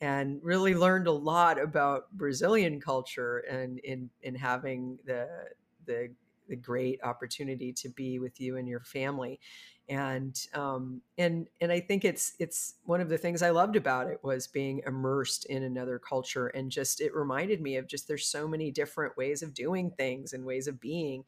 [0.00, 5.28] and really learned a lot about Brazilian culture and in, in having the,
[5.86, 6.10] the,
[6.48, 9.40] the great opportunity to be with you and your family
[9.88, 14.06] and um, and and I think it's it's one of the things I loved about
[14.06, 18.26] it was being immersed in another culture and just it reminded me of just there's
[18.26, 21.24] so many different ways of doing things and ways of being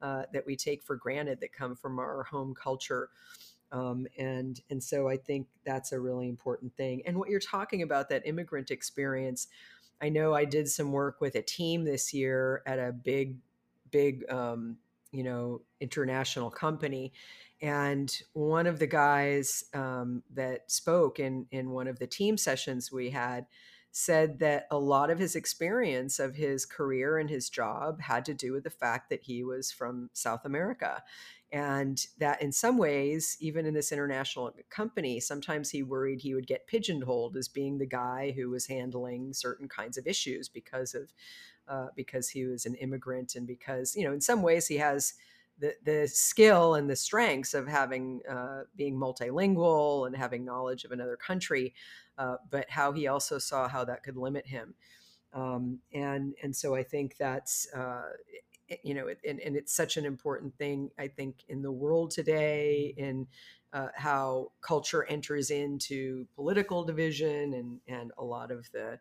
[0.00, 3.10] uh, that we take for granted that come from our home culture.
[3.72, 7.02] Um, and and so I think that's a really important thing.
[7.06, 9.48] And what you're talking about that immigrant experience,
[10.00, 13.36] I know I did some work with a team this year at a big,
[13.90, 14.78] big, um,
[15.12, 17.12] you know, international company,
[17.60, 22.92] and one of the guys um, that spoke in in one of the team sessions
[22.92, 23.46] we had
[23.90, 28.34] said that a lot of his experience of his career and his job had to
[28.34, 31.02] do with the fact that he was from South America.
[31.50, 36.46] And that in some ways, even in this international company, sometimes he worried he would
[36.46, 41.12] get pigeonholed as being the guy who was handling certain kinds of issues because of
[41.66, 45.14] uh, because he was an immigrant and because you know in some ways he has
[45.58, 50.92] the, the skill and the strengths of having uh, being multilingual and having knowledge of
[50.92, 51.74] another country,
[52.16, 54.74] uh, but how he also saw how that could limit him.
[55.32, 58.10] Um, and and so I think that's uh,
[58.82, 62.94] you know, and, and it's such an important thing I think in the world today
[62.96, 63.26] in
[63.72, 68.98] uh, how culture enters into political division and and a lot of the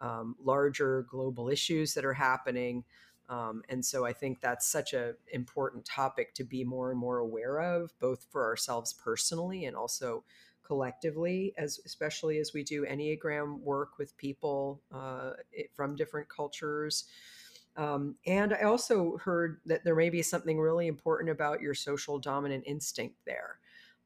[0.00, 2.84] um, larger global issues that are happening.
[3.28, 7.18] Um, and so I think that's such an important topic to be more and more
[7.18, 10.24] aware of, both for ourselves personally and also
[10.64, 15.32] collectively, as especially as we do Enneagram work with people uh,
[15.74, 17.04] from different cultures.
[17.76, 22.18] Um, and I also heard that there may be something really important about your social
[22.18, 23.58] dominant instinct there.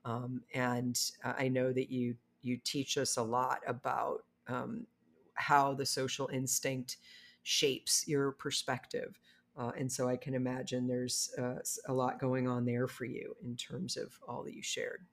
[0.05, 4.87] Um, and I know that you you teach us a lot about um,
[5.33, 6.99] how the social instinct
[7.43, 9.19] shapes your perspective.
[9.57, 13.35] Uh, and so I can imagine there's uh, a lot going on there for you
[13.43, 15.07] in terms of all that you shared.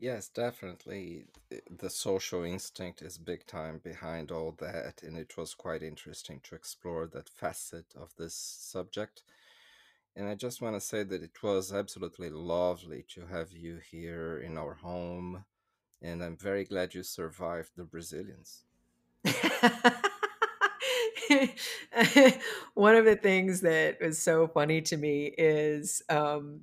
[0.00, 1.26] Yes, definitely.
[1.70, 6.54] The social instinct is big time behind all that, and it was quite interesting to
[6.56, 9.22] explore that facet of this subject.
[10.16, 14.38] And I just want to say that it was absolutely lovely to have you here
[14.38, 15.44] in our home,
[16.02, 18.64] and I'm very glad you survived the Brazilians.
[22.74, 26.60] one of the things that was so funny to me is um,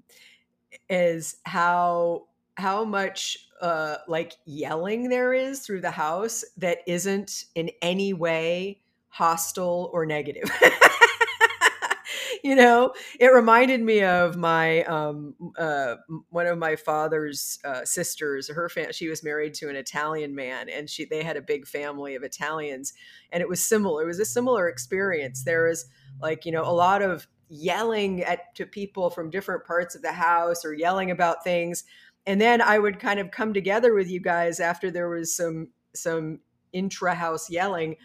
[0.90, 2.26] is how
[2.58, 8.82] how much uh, like yelling there is through the house that isn't in any way
[9.10, 10.50] hostile or negative.
[12.44, 15.96] you know, it reminded me of my um, uh,
[16.30, 18.50] one of my father's uh, sisters.
[18.50, 22.16] Her she was married to an Italian man, and she they had a big family
[22.16, 22.94] of Italians,
[23.32, 24.04] and it was similar.
[24.04, 25.44] It was a similar experience.
[25.44, 25.86] There was
[26.20, 30.12] like you know a lot of yelling at to people from different parts of the
[30.12, 31.84] house or yelling about things
[32.28, 35.70] and then i would kind of come together with you guys after there was some
[35.96, 36.40] some
[36.74, 37.96] intra house yelling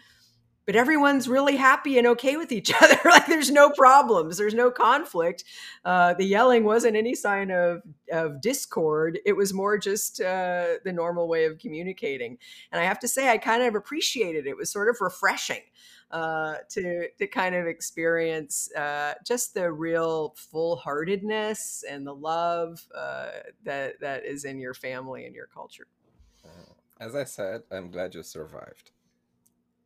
[0.65, 2.97] but everyone's really happy and okay with each other.
[3.05, 5.43] like there's no problems, there's no conflict.
[5.83, 9.19] Uh, the yelling wasn't any sign of of discord.
[9.25, 12.37] It was more just uh, the normal way of communicating.
[12.71, 14.51] And I have to say, I kind of appreciated it.
[14.51, 15.61] It was sort of refreshing
[16.11, 22.85] uh, to to kind of experience uh, just the real full heartedness and the love
[22.95, 23.29] uh,
[23.63, 25.87] that that is in your family and your culture.
[26.99, 28.91] As I said, I'm glad you survived.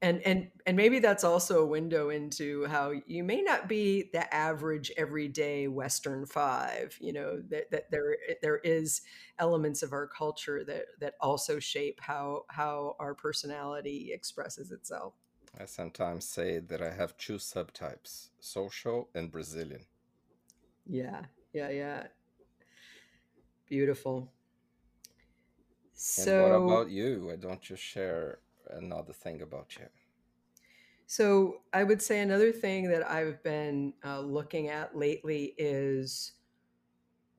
[0.01, 4.31] and and and maybe that's also a window into how you may not be the
[4.33, 9.01] average everyday western five you know that, that there there is
[9.39, 15.13] elements of our culture that that also shape how how our personality expresses itself
[15.59, 19.85] i sometimes say that i have two subtypes social and brazilian
[20.85, 21.21] yeah
[21.53, 22.03] yeah yeah
[23.67, 24.31] beautiful
[25.93, 28.39] so and what about you why don't you share
[28.71, 29.85] another thing about you.
[31.05, 36.33] So I would say another thing that I've been uh, looking at lately is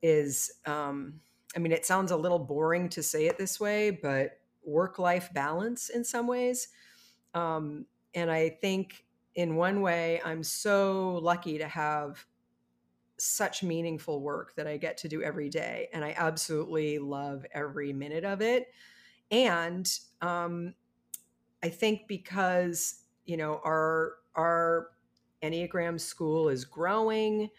[0.01, 1.19] is um,
[1.55, 5.31] I mean it sounds a little boring to say it this way, but work life
[5.33, 6.69] balance in some ways.
[7.33, 9.05] Um, and I think
[9.35, 12.25] in one way I'm so lucky to have
[13.17, 17.93] such meaningful work that I get to do every day, and I absolutely love every
[17.93, 18.67] minute of it.
[19.31, 19.89] And
[20.21, 20.73] um,
[21.61, 24.87] I think because you know our our
[25.43, 27.49] Enneagram school is growing,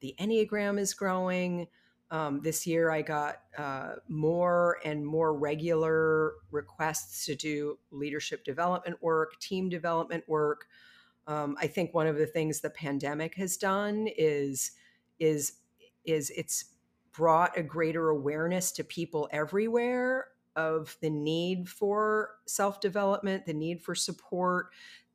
[0.00, 1.68] the Enneagram is growing.
[2.10, 9.00] Um, this year, I got uh, more and more regular requests to do leadership development
[9.00, 10.66] work, team development work.
[11.28, 14.72] Um, I think one of the things the pandemic has done is
[15.20, 15.52] is
[16.04, 16.64] is it's
[17.12, 23.82] brought a greater awareness to people everywhere of the need for self development, the need
[23.82, 24.70] for support,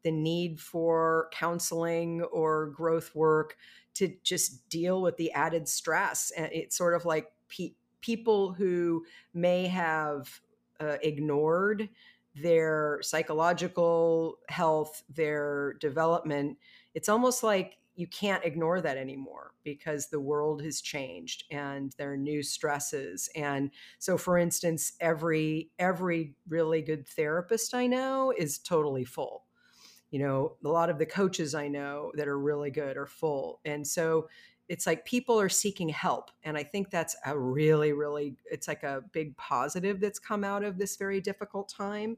[0.06, 3.58] the need for counseling or growth work
[3.96, 6.32] to just deal with the added stress.
[6.38, 9.04] And it's sort of like pe- people who
[9.34, 10.40] may have
[10.80, 11.90] uh, ignored
[12.36, 16.60] their psychological health, their development.
[16.94, 22.12] It's almost like you can't ignore that anymore because the world has changed and there
[22.12, 28.58] are new stresses and so for instance every every really good therapist i know is
[28.58, 29.45] totally full
[30.16, 33.60] you know a lot of the coaches i know that are really good are full
[33.66, 34.30] and so
[34.70, 38.84] it's like people are seeking help and i think that's a really really it's like
[38.84, 42.16] a big positive that's come out of this very difficult time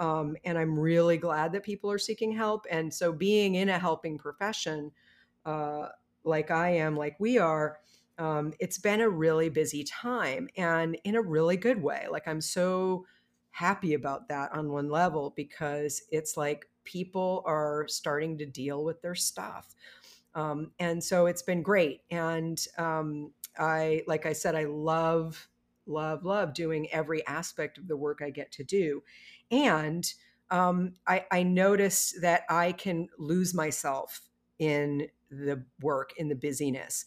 [0.00, 3.78] um, and i'm really glad that people are seeking help and so being in a
[3.78, 4.90] helping profession
[5.46, 5.88] uh,
[6.24, 7.78] like I am, like we are,
[8.18, 12.06] um, it's been a really busy time and in a really good way.
[12.10, 13.06] Like I'm so
[13.50, 19.02] happy about that on one level because it's like people are starting to deal with
[19.02, 19.74] their stuff.
[20.34, 22.00] Um, and so it's been great.
[22.10, 25.48] And um, I, like I said, I love,
[25.86, 29.02] love, love doing every aspect of the work I get to do.
[29.50, 30.10] And
[30.50, 34.22] um, I, I notice that I can lose myself
[34.58, 37.04] in the work, in the busyness.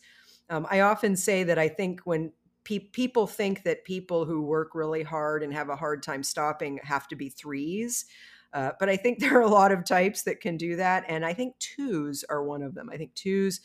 [0.50, 4.76] Um, I often say that I think when pe- people think that people who work
[4.76, 8.06] really hard and have a hard time stopping have to be threes.
[8.54, 11.06] Uh, but I think there are a lot of types that can do that.
[11.08, 12.90] And I think twos are one of them.
[12.92, 13.62] I think twos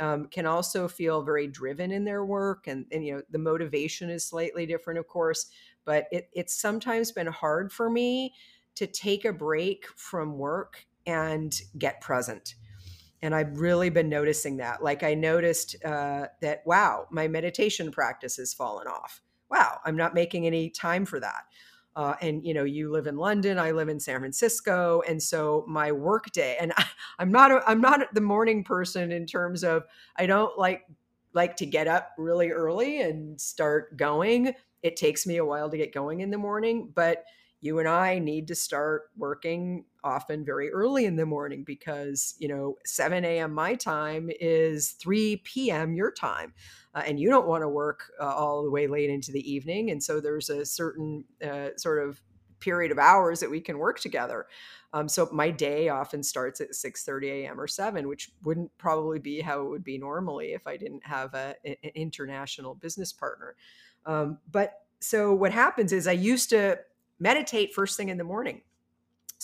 [0.00, 2.66] um, can also feel very driven in their work.
[2.66, 5.46] And, and, you know, the motivation is slightly different, of course.
[5.84, 8.34] But it, it's sometimes been hard for me
[8.74, 12.54] to take a break from work and get present
[13.24, 14.82] and I've really been noticing that.
[14.82, 19.22] Like I noticed uh, that, wow, my meditation practice has fallen off.
[19.50, 21.44] Wow, I'm not making any time for that.
[21.96, 25.64] Uh, and you know, you live in London, I live in San Francisco, and so
[25.68, 26.56] my work day.
[26.60, 26.84] And I,
[27.18, 29.84] I'm not a, I'm not the morning person in terms of
[30.16, 30.82] I don't like
[31.32, 34.54] like to get up really early and start going.
[34.82, 37.24] It takes me a while to get going in the morning, but
[37.60, 42.46] you and I need to start working often very early in the morning because, you
[42.46, 43.52] know, 7 a.m.
[43.52, 45.94] my time is 3 p.m.
[45.94, 46.54] your time.
[46.94, 49.90] Uh, and you don't want to work uh, all the way late into the evening.
[49.90, 52.20] And so there's a certain uh, sort of
[52.60, 54.46] period of hours that we can work together.
[54.92, 57.60] Um, so my day often starts at 6:30 a.m.
[57.60, 61.34] or 7, which wouldn't probably be how it would be normally if I didn't have
[61.34, 63.56] a, an international business partner.
[64.06, 66.78] Um, but so what happens is I used to
[67.18, 68.62] meditate first thing in the morning.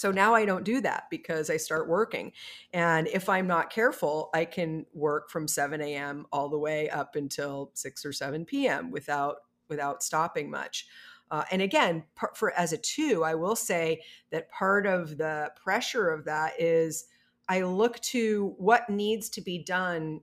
[0.00, 2.32] So now I don't do that because I start working.
[2.72, 6.24] And if I'm not careful, I can work from 7 a.m.
[6.32, 8.90] all the way up until 6 or 7 p.m.
[8.90, 9.36] without
[9.68, 10.86] without stopping much.
[11.30, 12.02] Uh, and again,
[12.34, 17.04] for as a two, I will say that part of the pressure of that is
[17.46, 20.22] I look to what needs to be done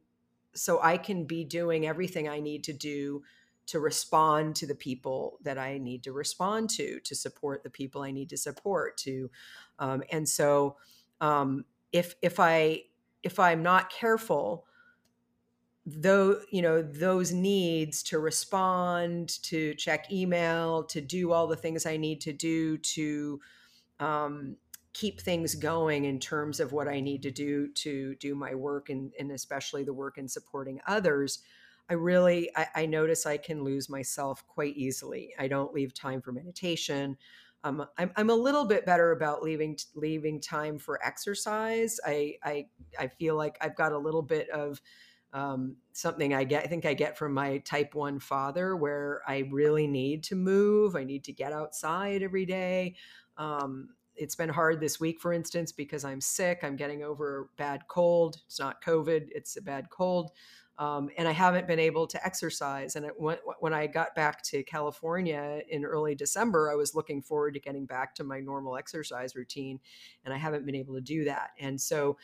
[0.56, 3.22] so I can be doing everything I need to do
[3.68, 8.02] to respond to the people that I need to respond to, to support the people
[8.02, 9.30] I need to support to.
[9.80, 10.78] Um, and so
[11.22, 12.84] um, if if I
[13.24, 14.66] if I'm not careful,
[15.86, 21.86] though you know those needs to respond, to check email, to do all the things
[21.86, 23.40] I need to do to
[24.00, 24.58] um,
[24.98, 28.90] keep things going in terms of what I need to do to do my work
[28.90, 31.40] and, and especially the work in supporting others,
[31.90, 35.34] I really I, I, notice I can lose myself quite easily.
[35.38, 37.16] I don't leave time for meditation.
[37.64, 42.00] Um, I'm, I'm a little bit better about leaving leaving time for exercise.
[42.06, 42.68] I I,
[43.00, 44.82] I feel like I've got a little bit of
[45.34, 49.50] um, something I get I think I get from my type one father, where I
[49.52, 50.96] really need to move.
[50.96, 52.96] I need to get outside every day.
[53.38, 56.60] Um, it's been hard this week, for instance, because I'm sick.
[56.64, 58.38] I'm getting over a bad cold.
[58.46, 60.32] It's not COVID, it's a bad cold.
[60.80, 62.96] Um, and I haven't been able to exercise.
[62.96, 67.22] And it, when, when I got back to California in early December, I was looking
[67.22, 69.80] forward to getting back to my normal exercise routine,
[70.24, 71.52] and I haven't been able to do that.
[71.60, 72.18] And so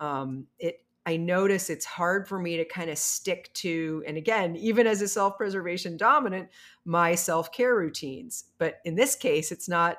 [0.00, 4.54] um, it I notice it's hard for me to kind of stick to, and again,
[4.56, 6.50] even as a self preservation dominant,
[6.84, 8.44] my self care routines.
[8.58, 9.98] But in this case, it's not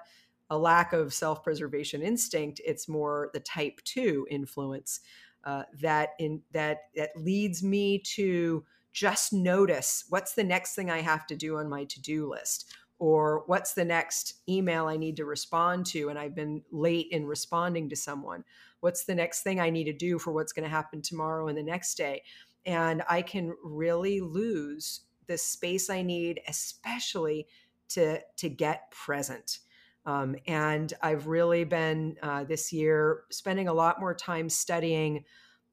[0.49, 4.99] a lack of self preservation instinct, it's more the type two influence
[5.43, 11.01] uh, that in that that leads me to just notice what's the next thing I
[11.01, 15.15] have to do on my to do list, or what's the next email I need
[15.17, 18.43] to respond to, and I've been late in responding to someone.
[18.81, 21.57] What's the next thing I need to do for what's going to happen tomorrow and
[21.57, 22.23] the next day?
[22.65, 27.47] And I can really lose the space I need, especially
[27.89, 29.59] to to get present.
[30.05, 35.23] Um, and I've really been uh, this year spending a lot more time studying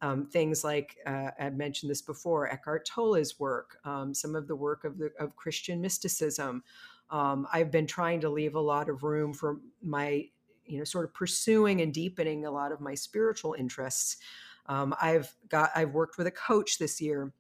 [0.01, 4.55] um, things like uh, I mentioned this before, Eckhart Tolle's work, um, some of the
[4.55, 6.63] work of the of Christian mysticism.
[7.11, 10.27] Um, I've been trying to leave a lot of room for my,
[10.67, 14.19] you know, sort of pursuing and deepening a lot of my spiritual interests.
[14.67, 17.33] Um, I've got I've worked with a coach this year,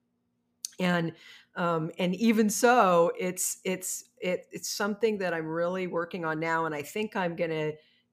[0.78, 1.12] and
[1.56, 6.66] um, and even so, it's it's it, it's something that I'm really working on now,
[6.66, 7.72] and I think I'm going to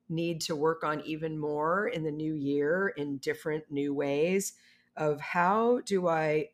[0.09, 4.53] need to work on even more in the new year in different new ways
[4.97, 6.49] of how do I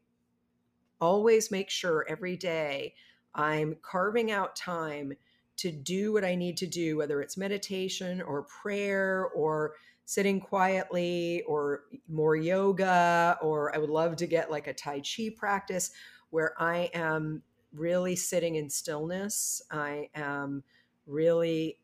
[1.00, 2.94] always make sure every day
[3.36, 5.14] I'm carving out time
[5.58, 9.74] to do what I need to do, whether it's meditation or prayer or
[10.12, 15.30] sitting quietly or more yoga, or I would love to get like a Tai Chi
[15.34, 15.92] practice
[16.32, 17.44] where I am
[17.74, 19.62] really sitting in stillness.
[19.72, 20.64] I am
[21.08, 21.78] really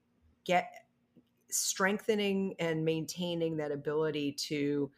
[0.43, 0.73] get
[1.49, 4.91] strengthening and maintaining that ability to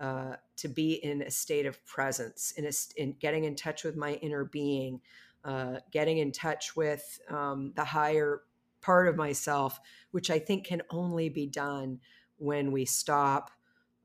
[0.00, 3.94] uh, to be in a state of presence, in a, in getting in touch with
[3.94, 5.02] my inner being,
[5.44, 8.40] uh, getting in touch with um, the higher
[8.80, 9.78] part of myself,
[10.12, 12.00] which I think can only be done
[12.40, 13.50] when we stop,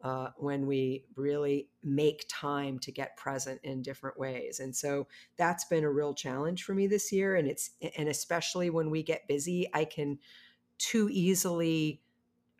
[0.04, 4.60] uh, when we really make time to get present in different ways.
[4.60, 5.08] And so
[5.38, 7.36] that's been a real challenge for me this year.
[7.36, 10.20] And it's and especially when we get busy, I can
[10.78, 12.02] too easily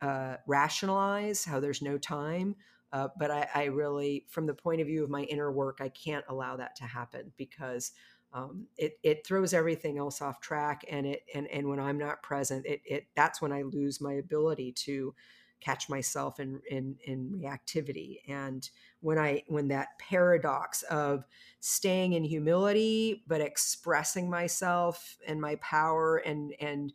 [0.02, 2.56] uh, rationalize how there's no time.
[2.92, 5.90] Uh, but I, I, really, from the point of view of my inner work, I
[5.90, 7.92] can't allow that to happen because
[8.34, 12.22] um, it it throws everything else off track, and it and and when I'm not
[12.22, 15.14] present, it it that's when I lose my ability to
[15.62, 18.20] catch myself in in in reactivity.
[18.28, 18.68] And
[19.02, 21.26] when i when that paradox of
[21.60, 26.94] staying in humility but expressing myself and my power and and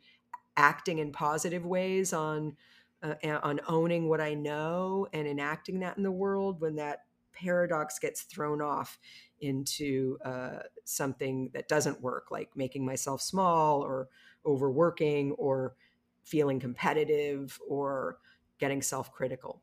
[0.56, 2.56] acting in positive ways on
[3.02, 7.98] uh, on owning what I know and enacting that in the world when that paradox
[7.98, 8.98] gets thrown off
[9.40, 14.08] into uh, something that doesn't work, like making myself small or
[14.44, 15.74] overworking or
[16.22, 18.18] feeling competitive or
[18.60, 19.62] getting self critical.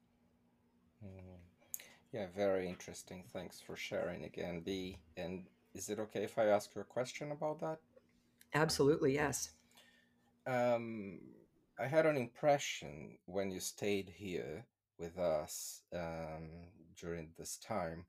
[1.04, 1.38] Mm.
[2.12, 3.24] Yeah, very interesting.
[3.32, 4.98] Thanks for sharing again, B.
[5.16, 7.80] And is it okay if I ask you a question about that?
[8.54, 9.52] Absolutely, yes.
[10.48, 11.20] Um,
[11.80, 14.66] I had an impression when you stayed here
[14.98, 16.50] with us um,
[17.00, 18.06] during this time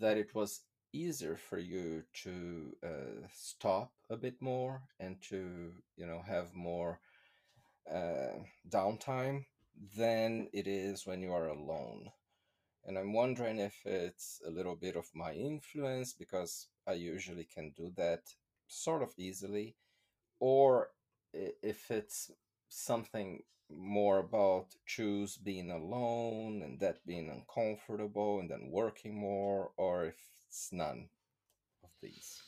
[0.00, 0.62] that it was
[0.92, 7.00] easier for you to uh, stop a bit more and to you know have more
[7.92, 9.44] uh, downtime
[9.96, 12.10] than it is when you are alone.
[12.84, 17.72] And i'm wondering if it's a little bit of my influence because i usually can
[17.76, 18.22] do that
[18.66, 19.76] sort of easily
[20.40, 20.90] or
[21.34, 22.30] if it's
[22.68, 30.06] something more about twos being alone and that being uncomfortable and then working more or
[30.06, 30.16] if
[30.46, 31.08] it's none
[31.84, 32.40] of these.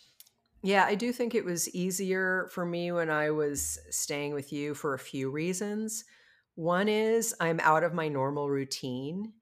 [0.63, 4.75] Yeah i do think it was easier for me when i was staying with you
[4.75, 6.05] for a few reasons
[6.61, 9.33] one is i'm out of my normal routine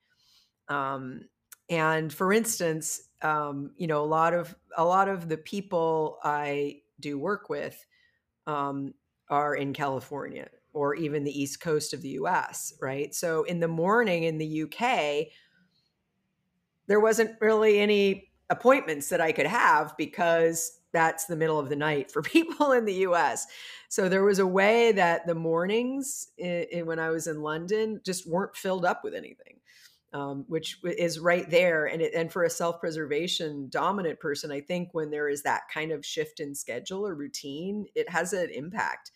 [0.68, 1.22] um,
[1.68, 6.80] and for instance um, you know a lot of a lot of the people i
[7.00, 7.84] do work with
[8.46, 8.94] um,
[9.28, 10.48] are in california
[10.78, 13.14] or even the east coast of the US, right?
[13.14, 15.26] So in the morning in the UK,
[16.86, 21.76] there wasn't really any appointments that I could have because that's the middle of the
[21.76, 23.46] night for people in the US.
[23.88, 28.00] So there was a way that the mornings in, in, when I was in London
[28.04, 29.60] just weren't filled up with anything.
[30.14, 34.62] Um, which is right there, and it, and for a self preservation dominant person, I
[34.62, 38.48] think when there is that kind of shift in schedule or routine, it has an
[38.48, 39.10] impact.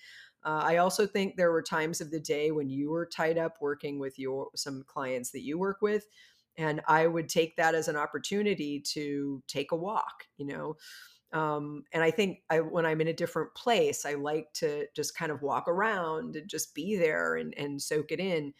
[0.45, 3.57] Uh, I also think there were times of the day when you were tied up
[3.59, 6.05] working with your some clients that you work with
[6.59, 10.77] and i would take that as an opportunity to take a walk you know
[11.33, 15.17] um, and i think I, when i'm in a different place i like to just
[15.17, 18.53] kind of walk around and just be there and, and soak it in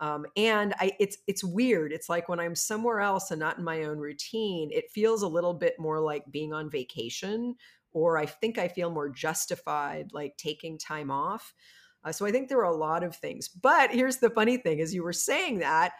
[0.00, 1.92] um, and I, it's it's weird.
[1.92, 5.28] It's like when I'm somewhere else and not in my own routine, it feels a
[5.28, 7.56] little bit more like being on vacation,
[7.92, 11.52] or I think I feel more justified like taking time off.
[12.04, 13.48] Uh, so I think there are a lot of things.
[13.48, 15.94] But here's the funny thing: as you were saying that,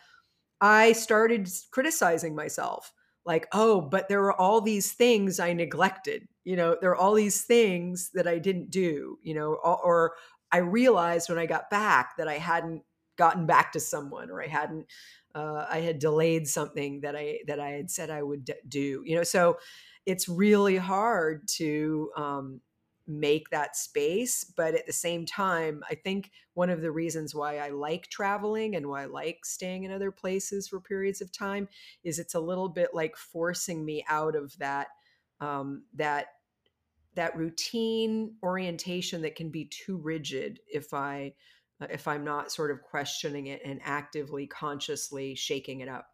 [0.61, 2.93] I started criticizing myself
[3.29, 6.27] like, oh, but there were all these things I neglected.
[6.45, 10.15] You know, there are all these things that I didn't do, you know, or, or
[10.51, 12.85] I realized when I got back that I hadn't
[13.19, 14.87] gotten back to someone or I hadn't
[15.35, 19.03] uh, I had delayed something that I that I had said I would do.
[19.05, 19.59] You know, so
[20.07, 22.63] it's really hard to um,
[23.09, 24.45] make that space.
[24.45, 28.77] But at the same time, I think one of the reasons why I like traveling
[28.77, 31.69] and why I like staying in other places for periods of time
[32.05, 34.89] is it's a little bit like forcing me out of that
[35.41, 36.27] um, that
[37.15, 41.35] that routine orientation that can be too rigid if I
[41.81, 46.09] uh, if I'm not sort of questioning it and actively consciously shaking it up.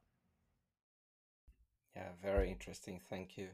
[1.96, 3.00] Yeah, very interesting.
[3.08, 3.50] Thank you.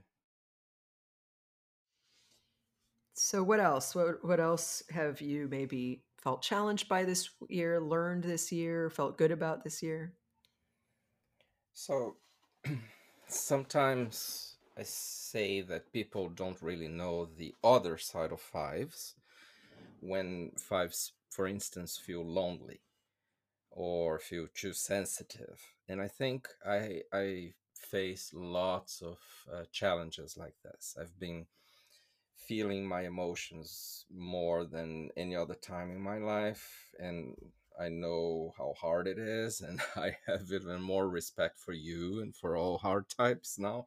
[3.23, 3.95] So what else?
[3.95, 9.16] What what else have you maybe felt challenged by this year, learned this year, felt
[9.18, 10.16] good about this year?
[11.73, 12.18] So
[13.27, 19.16] sometimes I say that people don't really know the other side of fives
[20.01, 22.83] when fives, for instance, feel lonely
[23.71, 25.75] or feel too sensitive.
[25.89, 29.21] And I think I I face lots of
[29.53, 30.97] uh, challenges like this.
[31.01, 31.49] I've been
[32.47, 37.34] feeling my emotions more than any other time in my life and
[37.80, 42.34] I know how hard it is and I have even more respect for you and
[42.34, 43.86] for all hard types now.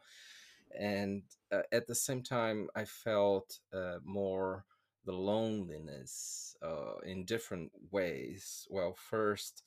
[0.77, 4.65] And uh, at the same time I felt uh, more
[5.05, 8.67] the loneliness uh, in different ways.
[8.69, 9.63] Well first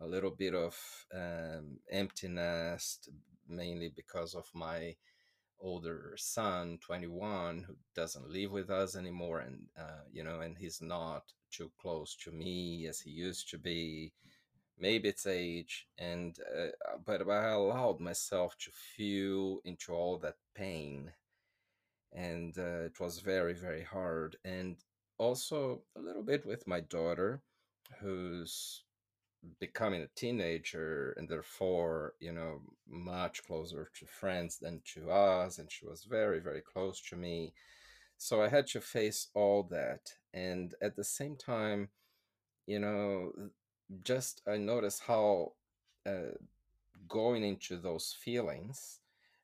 [0.00, 0.76] a little bit of
[1.14, 3.08] um, emptiness
[3.48, 4.94] mainly because of my
[5.60, 10.80] older son 21 who doesn't live with us anymore and uh, you know and he's
[10.80, 14.12] not too close to me as he used to be.
[14.78, 21.12] Maybe it's age and uh, but i allowed myself to feel into all that pain
[22.12, 24.76] and uh, it was very very hard and
[25.18, 27.42] also a little bit with my daughter
[28.00, 28.84] who's
[29.60, 35.70] becoming a teenager and therefore you know much closer to friends than to us and
[35.70, 37.52] she was very very close to me.
[38.18, 41.90] So i had to face all that and at the same time
[42.66, 43.32] you know
[44.02, 45.52] just i noticed how
[46.06, 46.32] uh,
[47.08, 49.00] going into those feelings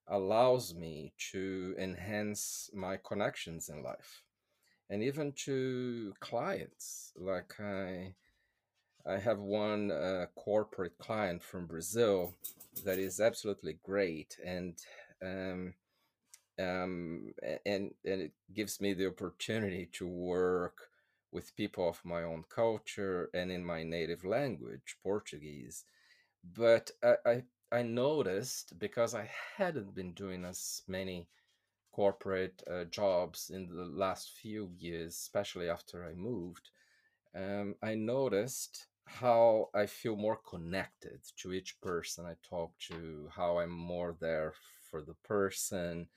[0.08, 4.22] allows me to enhance my connections in life
[4.90, 7.12] and even to clients.
[7.16, 8.14] Like i
[9.06, 12.34] I have one uh, corporate client from Brazil
[12.84, 14.74] that is absolutely great, and
[15.22, 15.74] um,
[16.58, 17.34] um,
[17.66, 20.88] and and it gives me the opportunity to work
[21.32, 25.84] with people of my own culture and in my native language, Portuguese.
[26.54, 27.42] But I, I,
[27.72, 31.28] I noticed because I hadn't been doing as many
[31.92, 36.70] corporate uh, jobs in the last few years, especially after I moved,
[37.34, 43.58] um, I noticed how I feel more connected to each person I talk to, how
[43.58, 44.54] I'm more there
[44.90, 46.08] for the person,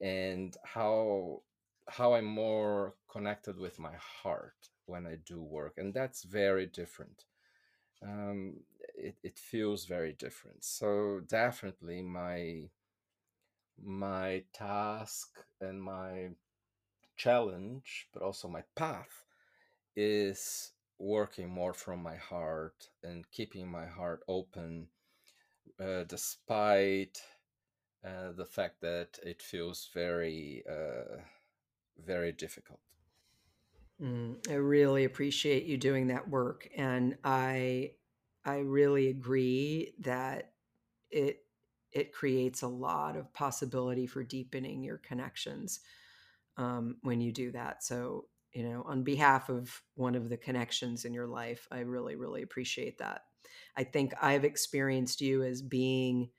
[0.00, 1.42] and how
[1.88, 7.24] how I'm more connected with my heart when I do work, and that's very different.
[8.02, 8.54] Um,
[8.96, 10.64] it, it feels very different.
[10.64, 12.70] So definitely my
[13.82, 16.30] my task and my
[17.16, 19.24] challenge, but also my path
[19.96, 24.90] is working more from my heart and keeping my heart open
[25.80, 27.22] uh, despite
[28.04, 31.22] uh, the fact that it feels very uh,
[31.98, 32.80] very difficult
[34.00, 37.96] Mm, I really appreciate you doing that work, and I
[38.44, 40.54] I really agree that
[41.10, 41.46] it
[41.92, 45.80] it creates a lot of possibility for deepening your connections
[46.58, 47.84] um, when you do that.
[47.84, 52.16] So, you know, on behalf of one of the connections in your life, I really,
[52.16, 53.22] really appreciate that.
[53.76, 56.30] I think I've experienced you as being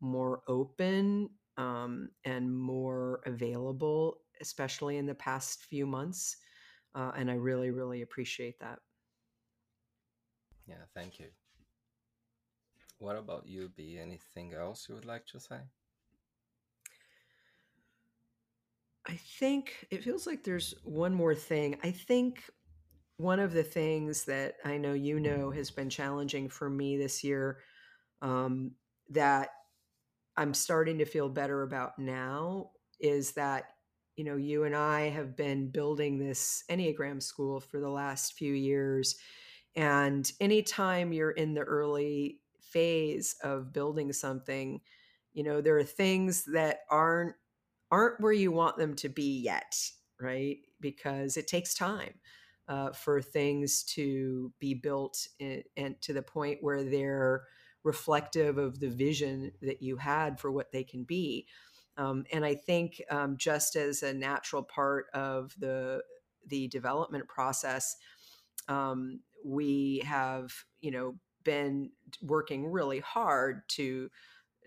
[0.00, 6.36] more open um, and more available, especially in the past few months.
[6.94, 8.78] Uh, and I really, really appreciate that.
[10.66, 11.28] Yeah, thank you.
[12.98, 13.98] What about you, B?
[13.98, 15.60] Anything else you would like to say?
[19.08, 21.76] I think it feels like there's one more thing.
[21.82, 22.42] I think
[23.18, 27.24] one of the things that I know you know has been challenging for me this
[27.24, 27.58] year
[28.20, 28.72] um,
[29.10, 29.50] that
[30.36, 33.64] I'm starting to feel better about now is that
[34.16, 38.52] you know you and I have been building this Enneagram school for the last few
[38.52, 39.16] years
[39.76, 44.80] and anytime you're in the early phase of building something
[45.32, 47.34] you know there are things that aren't
[47.90, 49.74] aren't where you want them to be yet
[50.20, 50.58] right?
[50.80, 52.14] Because it takes time
[52.68, 57.44] uh, for things to be built and to the point where they're
[57.84, 61.46] reflective of the vision that you had for what they can be.
[61.98, 66.02] Um, and i think um, just as a natural part of the
[66.46, 67.96] the development process
[68.68, 74.10] um, we have you know been working really hard to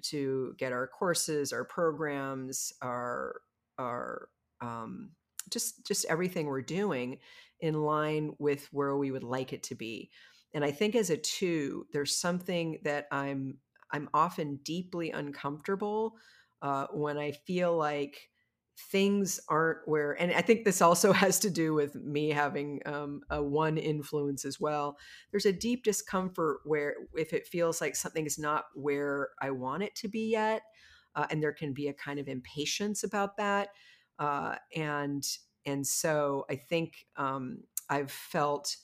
[0.04, 3.42] to get our courses, our programs, our
[3.78, 4.30] our
[4.62, 5.12] um,
[5.50, 7.20] just just everything we're doing
[7.60, 10.10] in line with where we would like it to be.
[10.54, 13.58] And I think as a two, there's something that I'm
[13.92, 16.16] I'm often deeply uncomfortable
[16.62, 18.30] uh, when I feel like
[18.92, 23.22] things aren't where and i think this also has to do with me having um,
[23.30, 24.98] a one influence as well.
[25.32, 29.84] There's a deep discomfort where if it feels like something is not where i want
[29.84, 30.64] it to be yet
[31.16, 33.70] uh, and there can be a kind of impatience about that
[34.20, 35.24] uh, and
[35.66, 37.60] and so i think um,
[37.90, 38.76] i've felt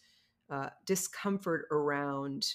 [0.49, 2.45] uh, discomfort around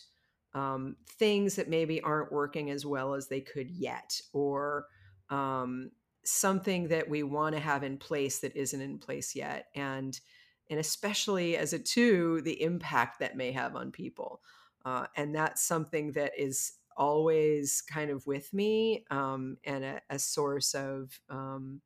[0.54, 4.86] um, things that maybe aren't working as well as they could yet or
[5.28, 5.90] um,
[6.24, 10.20] something that we want to have in place that isn't in place yet and
[10.68, 14.40] and especially as a two the impact that may have on people
[14.84, 20.18] uh, and that's something that is always kind of with me um, and a, a,
[20.18, 21.80] source of um,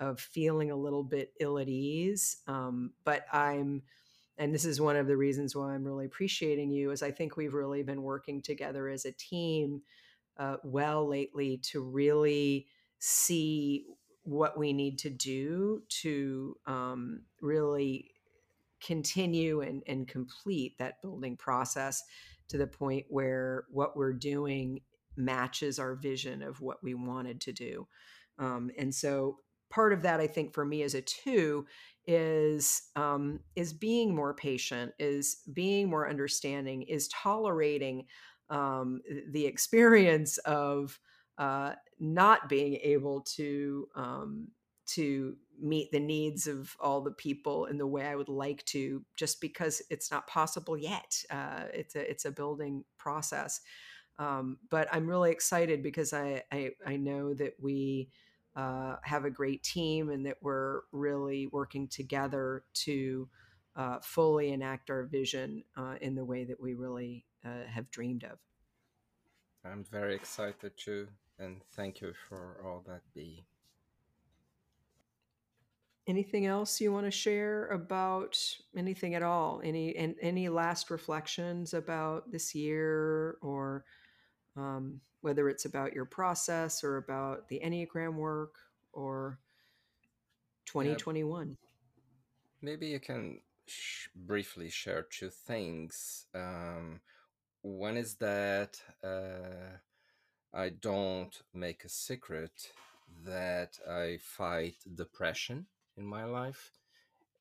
[0.00, 3.82] of feeling a little bit ill at ease um, but i'm
[4.38, 7.36] and this is one of the reasons why i'm really appreciating you is i think
[7.36, 9.82] we've really been working together as a team
[10.36, 12.66] uh, well lately to really
[13.06, 13.84] see
[14.22, 18.10] what we need to do to um, really
[18.82, 22.02] continue and, and complete that building process
[22.48, 24.80] to the point where what we're doing
[25.16, 27.86] matches our vision of what we wanted to do.
[28.38, 29.36] Um, and so
[29.68, 31.66] part of that, I think, for me as a two
[32.06, 38.06] is um, is being more patient, is being more understanding, is tolerating
[38.48, 40.98] um, the experience of
[41.38, 44.48] uh, not being able to um,
[44.86, 49.04] to meet the needs of all the people in the way I would like to,
[49.16, 51.16] just because it's not possible yet.
[51.30, 53.60] Uh, it's a it's a building process,
[54.18, 58.10] um, but I'm really excited because I I, I know that we.
[58.56, 63.28] Uh, have a great team and that we're really working together to
[63.76, 68.24] uh, fully enact our vision uh, in the way that we really uh, have dreamed
[68.24, 68.38] of.
[69.64, 71.08] I'm very excited too
[71.38, 73.44] and thank you for all that B.
[76.06, 78.38] Anything else you want to share about
[78.76, 79.60] anything at all?
[79.64, 83.84] Any and any last reflections about this year, or
[84.56, 88.54] um, whether it's about your process or about the Enneagram work
[88.92, 89.38] or
[90.66, 91.48] 2021?
[91.48, 91.54] Yeah,
[92.60, 96.26] maybe you can sh- briefly share two things.
[96.34, 97.00] Um,
[97.62, 99.78] one is that uh,
[100.54, 102.72] I don't make a secret
[103.24, 106.70] that I fight depression in my life.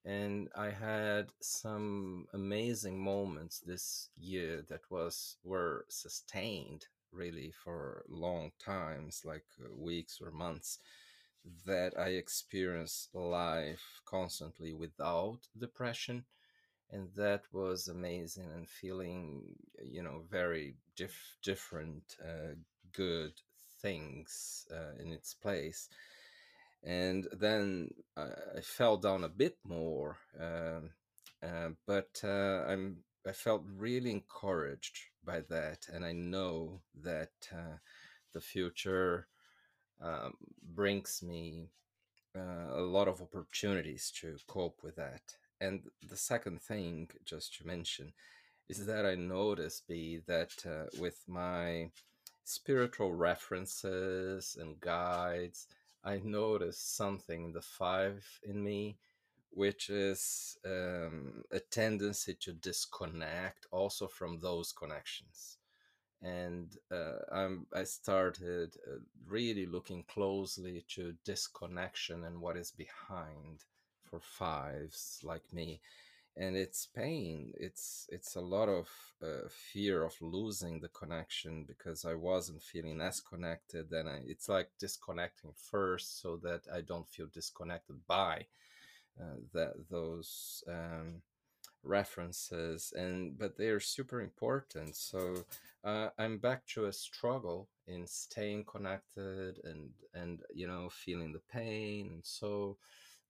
[0.06, 8.52] And I had some amazing moments this year that was were sustained really for long
[8.60, 10.80] times, like uh, weeks or months,
[11.66, 16.26] that I experienced life constantly without depression
[16.92, 19.44] and that was amazing and feeling
[19.84, 22.54] you know very diff- different uh,
[22.96, 23.34] good
[23.82, 25.90] things uh, in its place.
[26.84, 28.28] And then I,
[28.58, 30.90] I, fell down a bit more um,
[31.44, 37.78] uh, but uh, I'm I felt really encouraged by that, and I know that uh,
[38.34, 39.28] the future
[40.02, 41.70] um, brings me
[42.36, 45.22] uh, a lot of opportunities to cope with that.
[45.60, 48.14] And the second thing, just to mention,
[48.68, 51.92] is that I noticed B that uh, with my
[52.44, 55.68] spiritual references and guides,
[56.04, 58.98] I noticed something in the five in me,
[59.52, 65.58] which is um, a tendency to disconnect also from those connections.
[66.22, 73.66] And uh, I started uh, really looking closely to disconnection and what is behind
[74.04, 75.82] for fives like me,
[76.36, 77.54] and it's pain.
[77.58, 78.90] It's it's a lot of
[79.22, 83.92] uh, fear of losing the connection because I wasn't feeling as connected.
[83.92, 88.48] And I, it's like disconnecting first so that I don't feel disconnected by
[89.20, 90.64] uh, that those.
[90.68, 91.22] Um,
[91.84, 95.36] references and but they are super important so
[95.84, 101.42] uh, i'm back to a struggle in staying connected and and you know feeling the
[101.52, 102.78] pain and so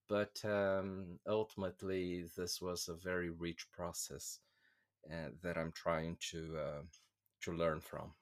[0.09, 4.39] but um, ultimately this was a very rich process
[5.11, 6.81] uh, that i'm trying to uh,
[7.41, 8.13] to learn from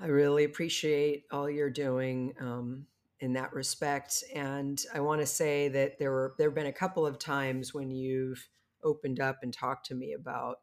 [0.00, 2.86] i really appreciate all you're doing um,
[3.20, 4.24] in that respect.
[4.34, 7.72] And I want to say that there were there have been a couple of times
[7.72, 8.46] when you've
[8.84, 10.58] opened up and talked to me about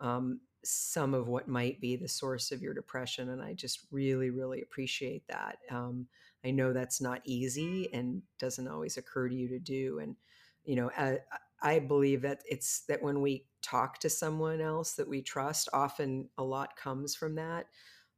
[0.00, 4.30] um, some of what might be the source of your depression, and I just really,
[4.30, 5.58] really appreciate that.
[5.70, 6.06] Um,
[6.44, 10.16] I know that's not easy and doesn't always occur to you to do, and
[10.64, 11.18] you know, I,
[11.62, 16.28] I believe that it's that when we talk to someone else that we trust, often
[16.38, 17.66] a lot comes from that.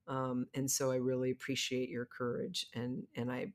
[0.09, 3.53] Um, and so I really appreciate your courage and and I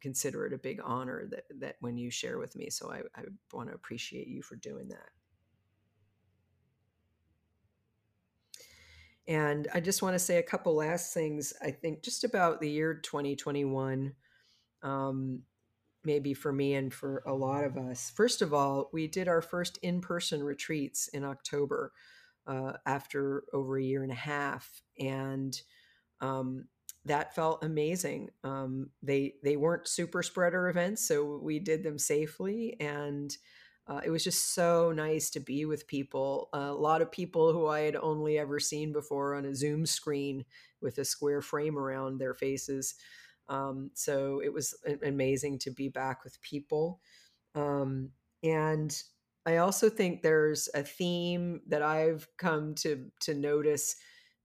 [0.00, 2.70] consider it a big honor that that when you share with me.
[2.70, 5.10] So I, I want to appreciate you for doing that.
[9.32, 11.54] And I just want to say a couple last things.
[11.62, 14.12] I think just about the year 2021,
[14.82, 15.40] um,
[16.04, 18.12] maybe for me and for a lot of us.
[18.14, 21.92] First of all, we did our first in person retreats in October
[22.46, 24.82] uh, after over a year and a half.
[25.00, 25.58] And
[26.20, 26.66] um,
[27.06, 28.28] that felt amazing.
[28.44, 33.34] Um, they they weren't super spreader events, so we did them safely, and
[33.86, 36.48] uh, it was just so nice to be with people.
[36.52, 40.44] A lot of people who I had only ever seen before on a Zoom screen
[40.80, 42.94] with a square frame around their faces.
[43.48, 44.74] Um, so it was
[45.04, 47.00] amazing to be back with people.
[47.54, 48.10] Um,
[48.42, 48.96] and
[49.44, 53.96] I also think there's a theme that I've come to to notice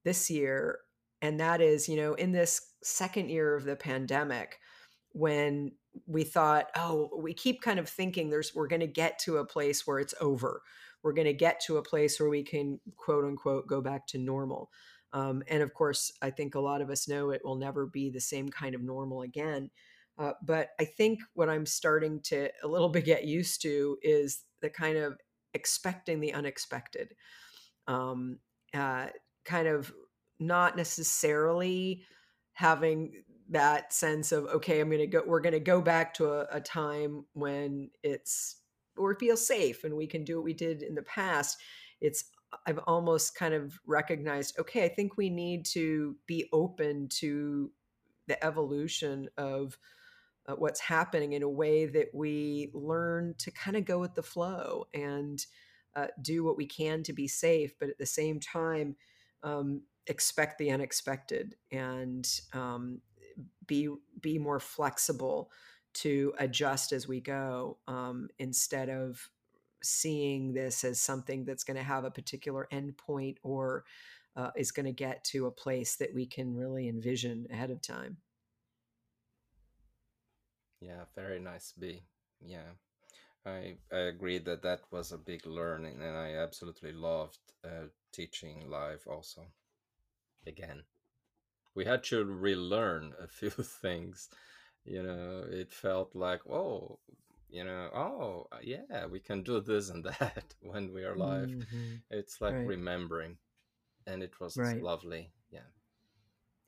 [0.04, 0.80] this year
[1.22, 4.58] and that is you know in this second year of the pandemic
[5.12, 5.72] when
[6.06, 9.46] we thought oh we keep kind of thinking there's we're going to get to a
[9.46, 10.62] place where it's over.
[11.02, 14.18] We're going to get to a place where we can quote unquote go back to
[14.18, 14.70] normal.
[15.12, 18.10] Um, and of course i think a lot of us know it will never be
[18.10, 19.70] the same kind of normal again.
[20.18, 24.44] Uh, but i think what i'm starting to a little bit get used to is
[24.60, 25.14] the kind of
[25.54, 27.14] expecting the unexpected.
[27.86, 28.38] Um,
[28.74, 29.06] uh,
[29.44, 29.92] kind of
[30.38, 32.04] not necessarily
[32.52, 33.12] having
[33.50, 37.24] that sense of okay i'm gonna go we're gonna go back to a, a time
[37.32, 38.56] when it's
[38.96, 41.58] or feels safe and we can do what we did in the past.
[42.00, 42.24] It's
[42.66, 47.70] i've almost kind of recognized okay i think we need to be open to
[48.26, 49.76] the evolution of
[50.46, 54.22] uh, what's happening in a way that we learn to kind of go with the
[54.22, 55.44] flow and
[55.94, 58.96] uh, do what we can to be safe but at the same time
[59.42, 61.54] um, expect the unexpected.
[61.70, 63.00] And um,
[63.66, 63.88] be
[64.20, 65.50] be more flexible
[65.94, 69.30] to adjust as we go um, instead of
[69.82, 73.84] seeing this as something that's going to have a particular endpoint or
[74.36, 77.80] uh, is going to get to a place that we can really envision ahead of
[77.82, 78.18] time.
[80.80, 82.02] Yeah, very nice, B.
[82.40, 82.72] Yeah,
[83.46, 88.70] I I agree that that was a big learning, and I absolutely loved uh, teaching
[88.70, 89.52] live also
[90.46, 90.84] again.
[91.74, 94.28] We had to relearn a few things.
[94.84, 96.98] You know, it felt like, oh,
[97.50, 101.48] you know, oh, uh, yeah, we can do this and that when we are live.
[101.48, 101.94] Mm-hmm.
[102.10, 102.66] It's like right.
[102.66, 103.36] remembering,
[104.06, 104.82] and it was right.
[104.82, 105.32] lovely.
[105.50, 105.68] Yeah.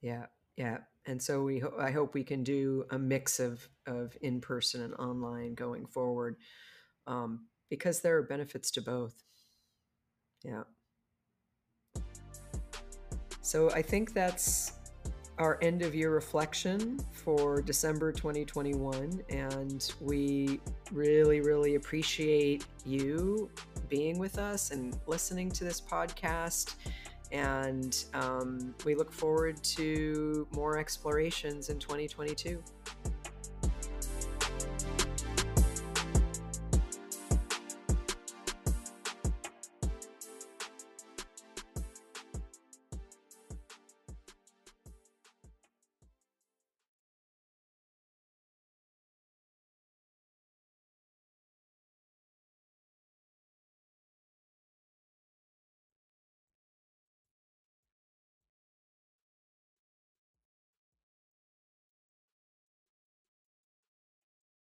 [0.01, 0.27] Yeah.
[0.57, 0.79] Yeah.
[1.07, 4.83] And so we, ho- I hope we can do a mix of, of in person
[4.83, 6.37] and online going forward
[7.07, 9.15] um, because there are benefits to both.
[10.45, 10.65] Yeah.
[13.41, 14.73] So I think that's
[15.41, 19.23] our end of year reflection for December 2021.
[19.31, 20.61] And we
[20.93, 23.51] really, really appreciate you
[23.89, 26.75] being with us and listening to this podcast.
[27.33, 32.63] And um, we look forward to more explorations in 2022.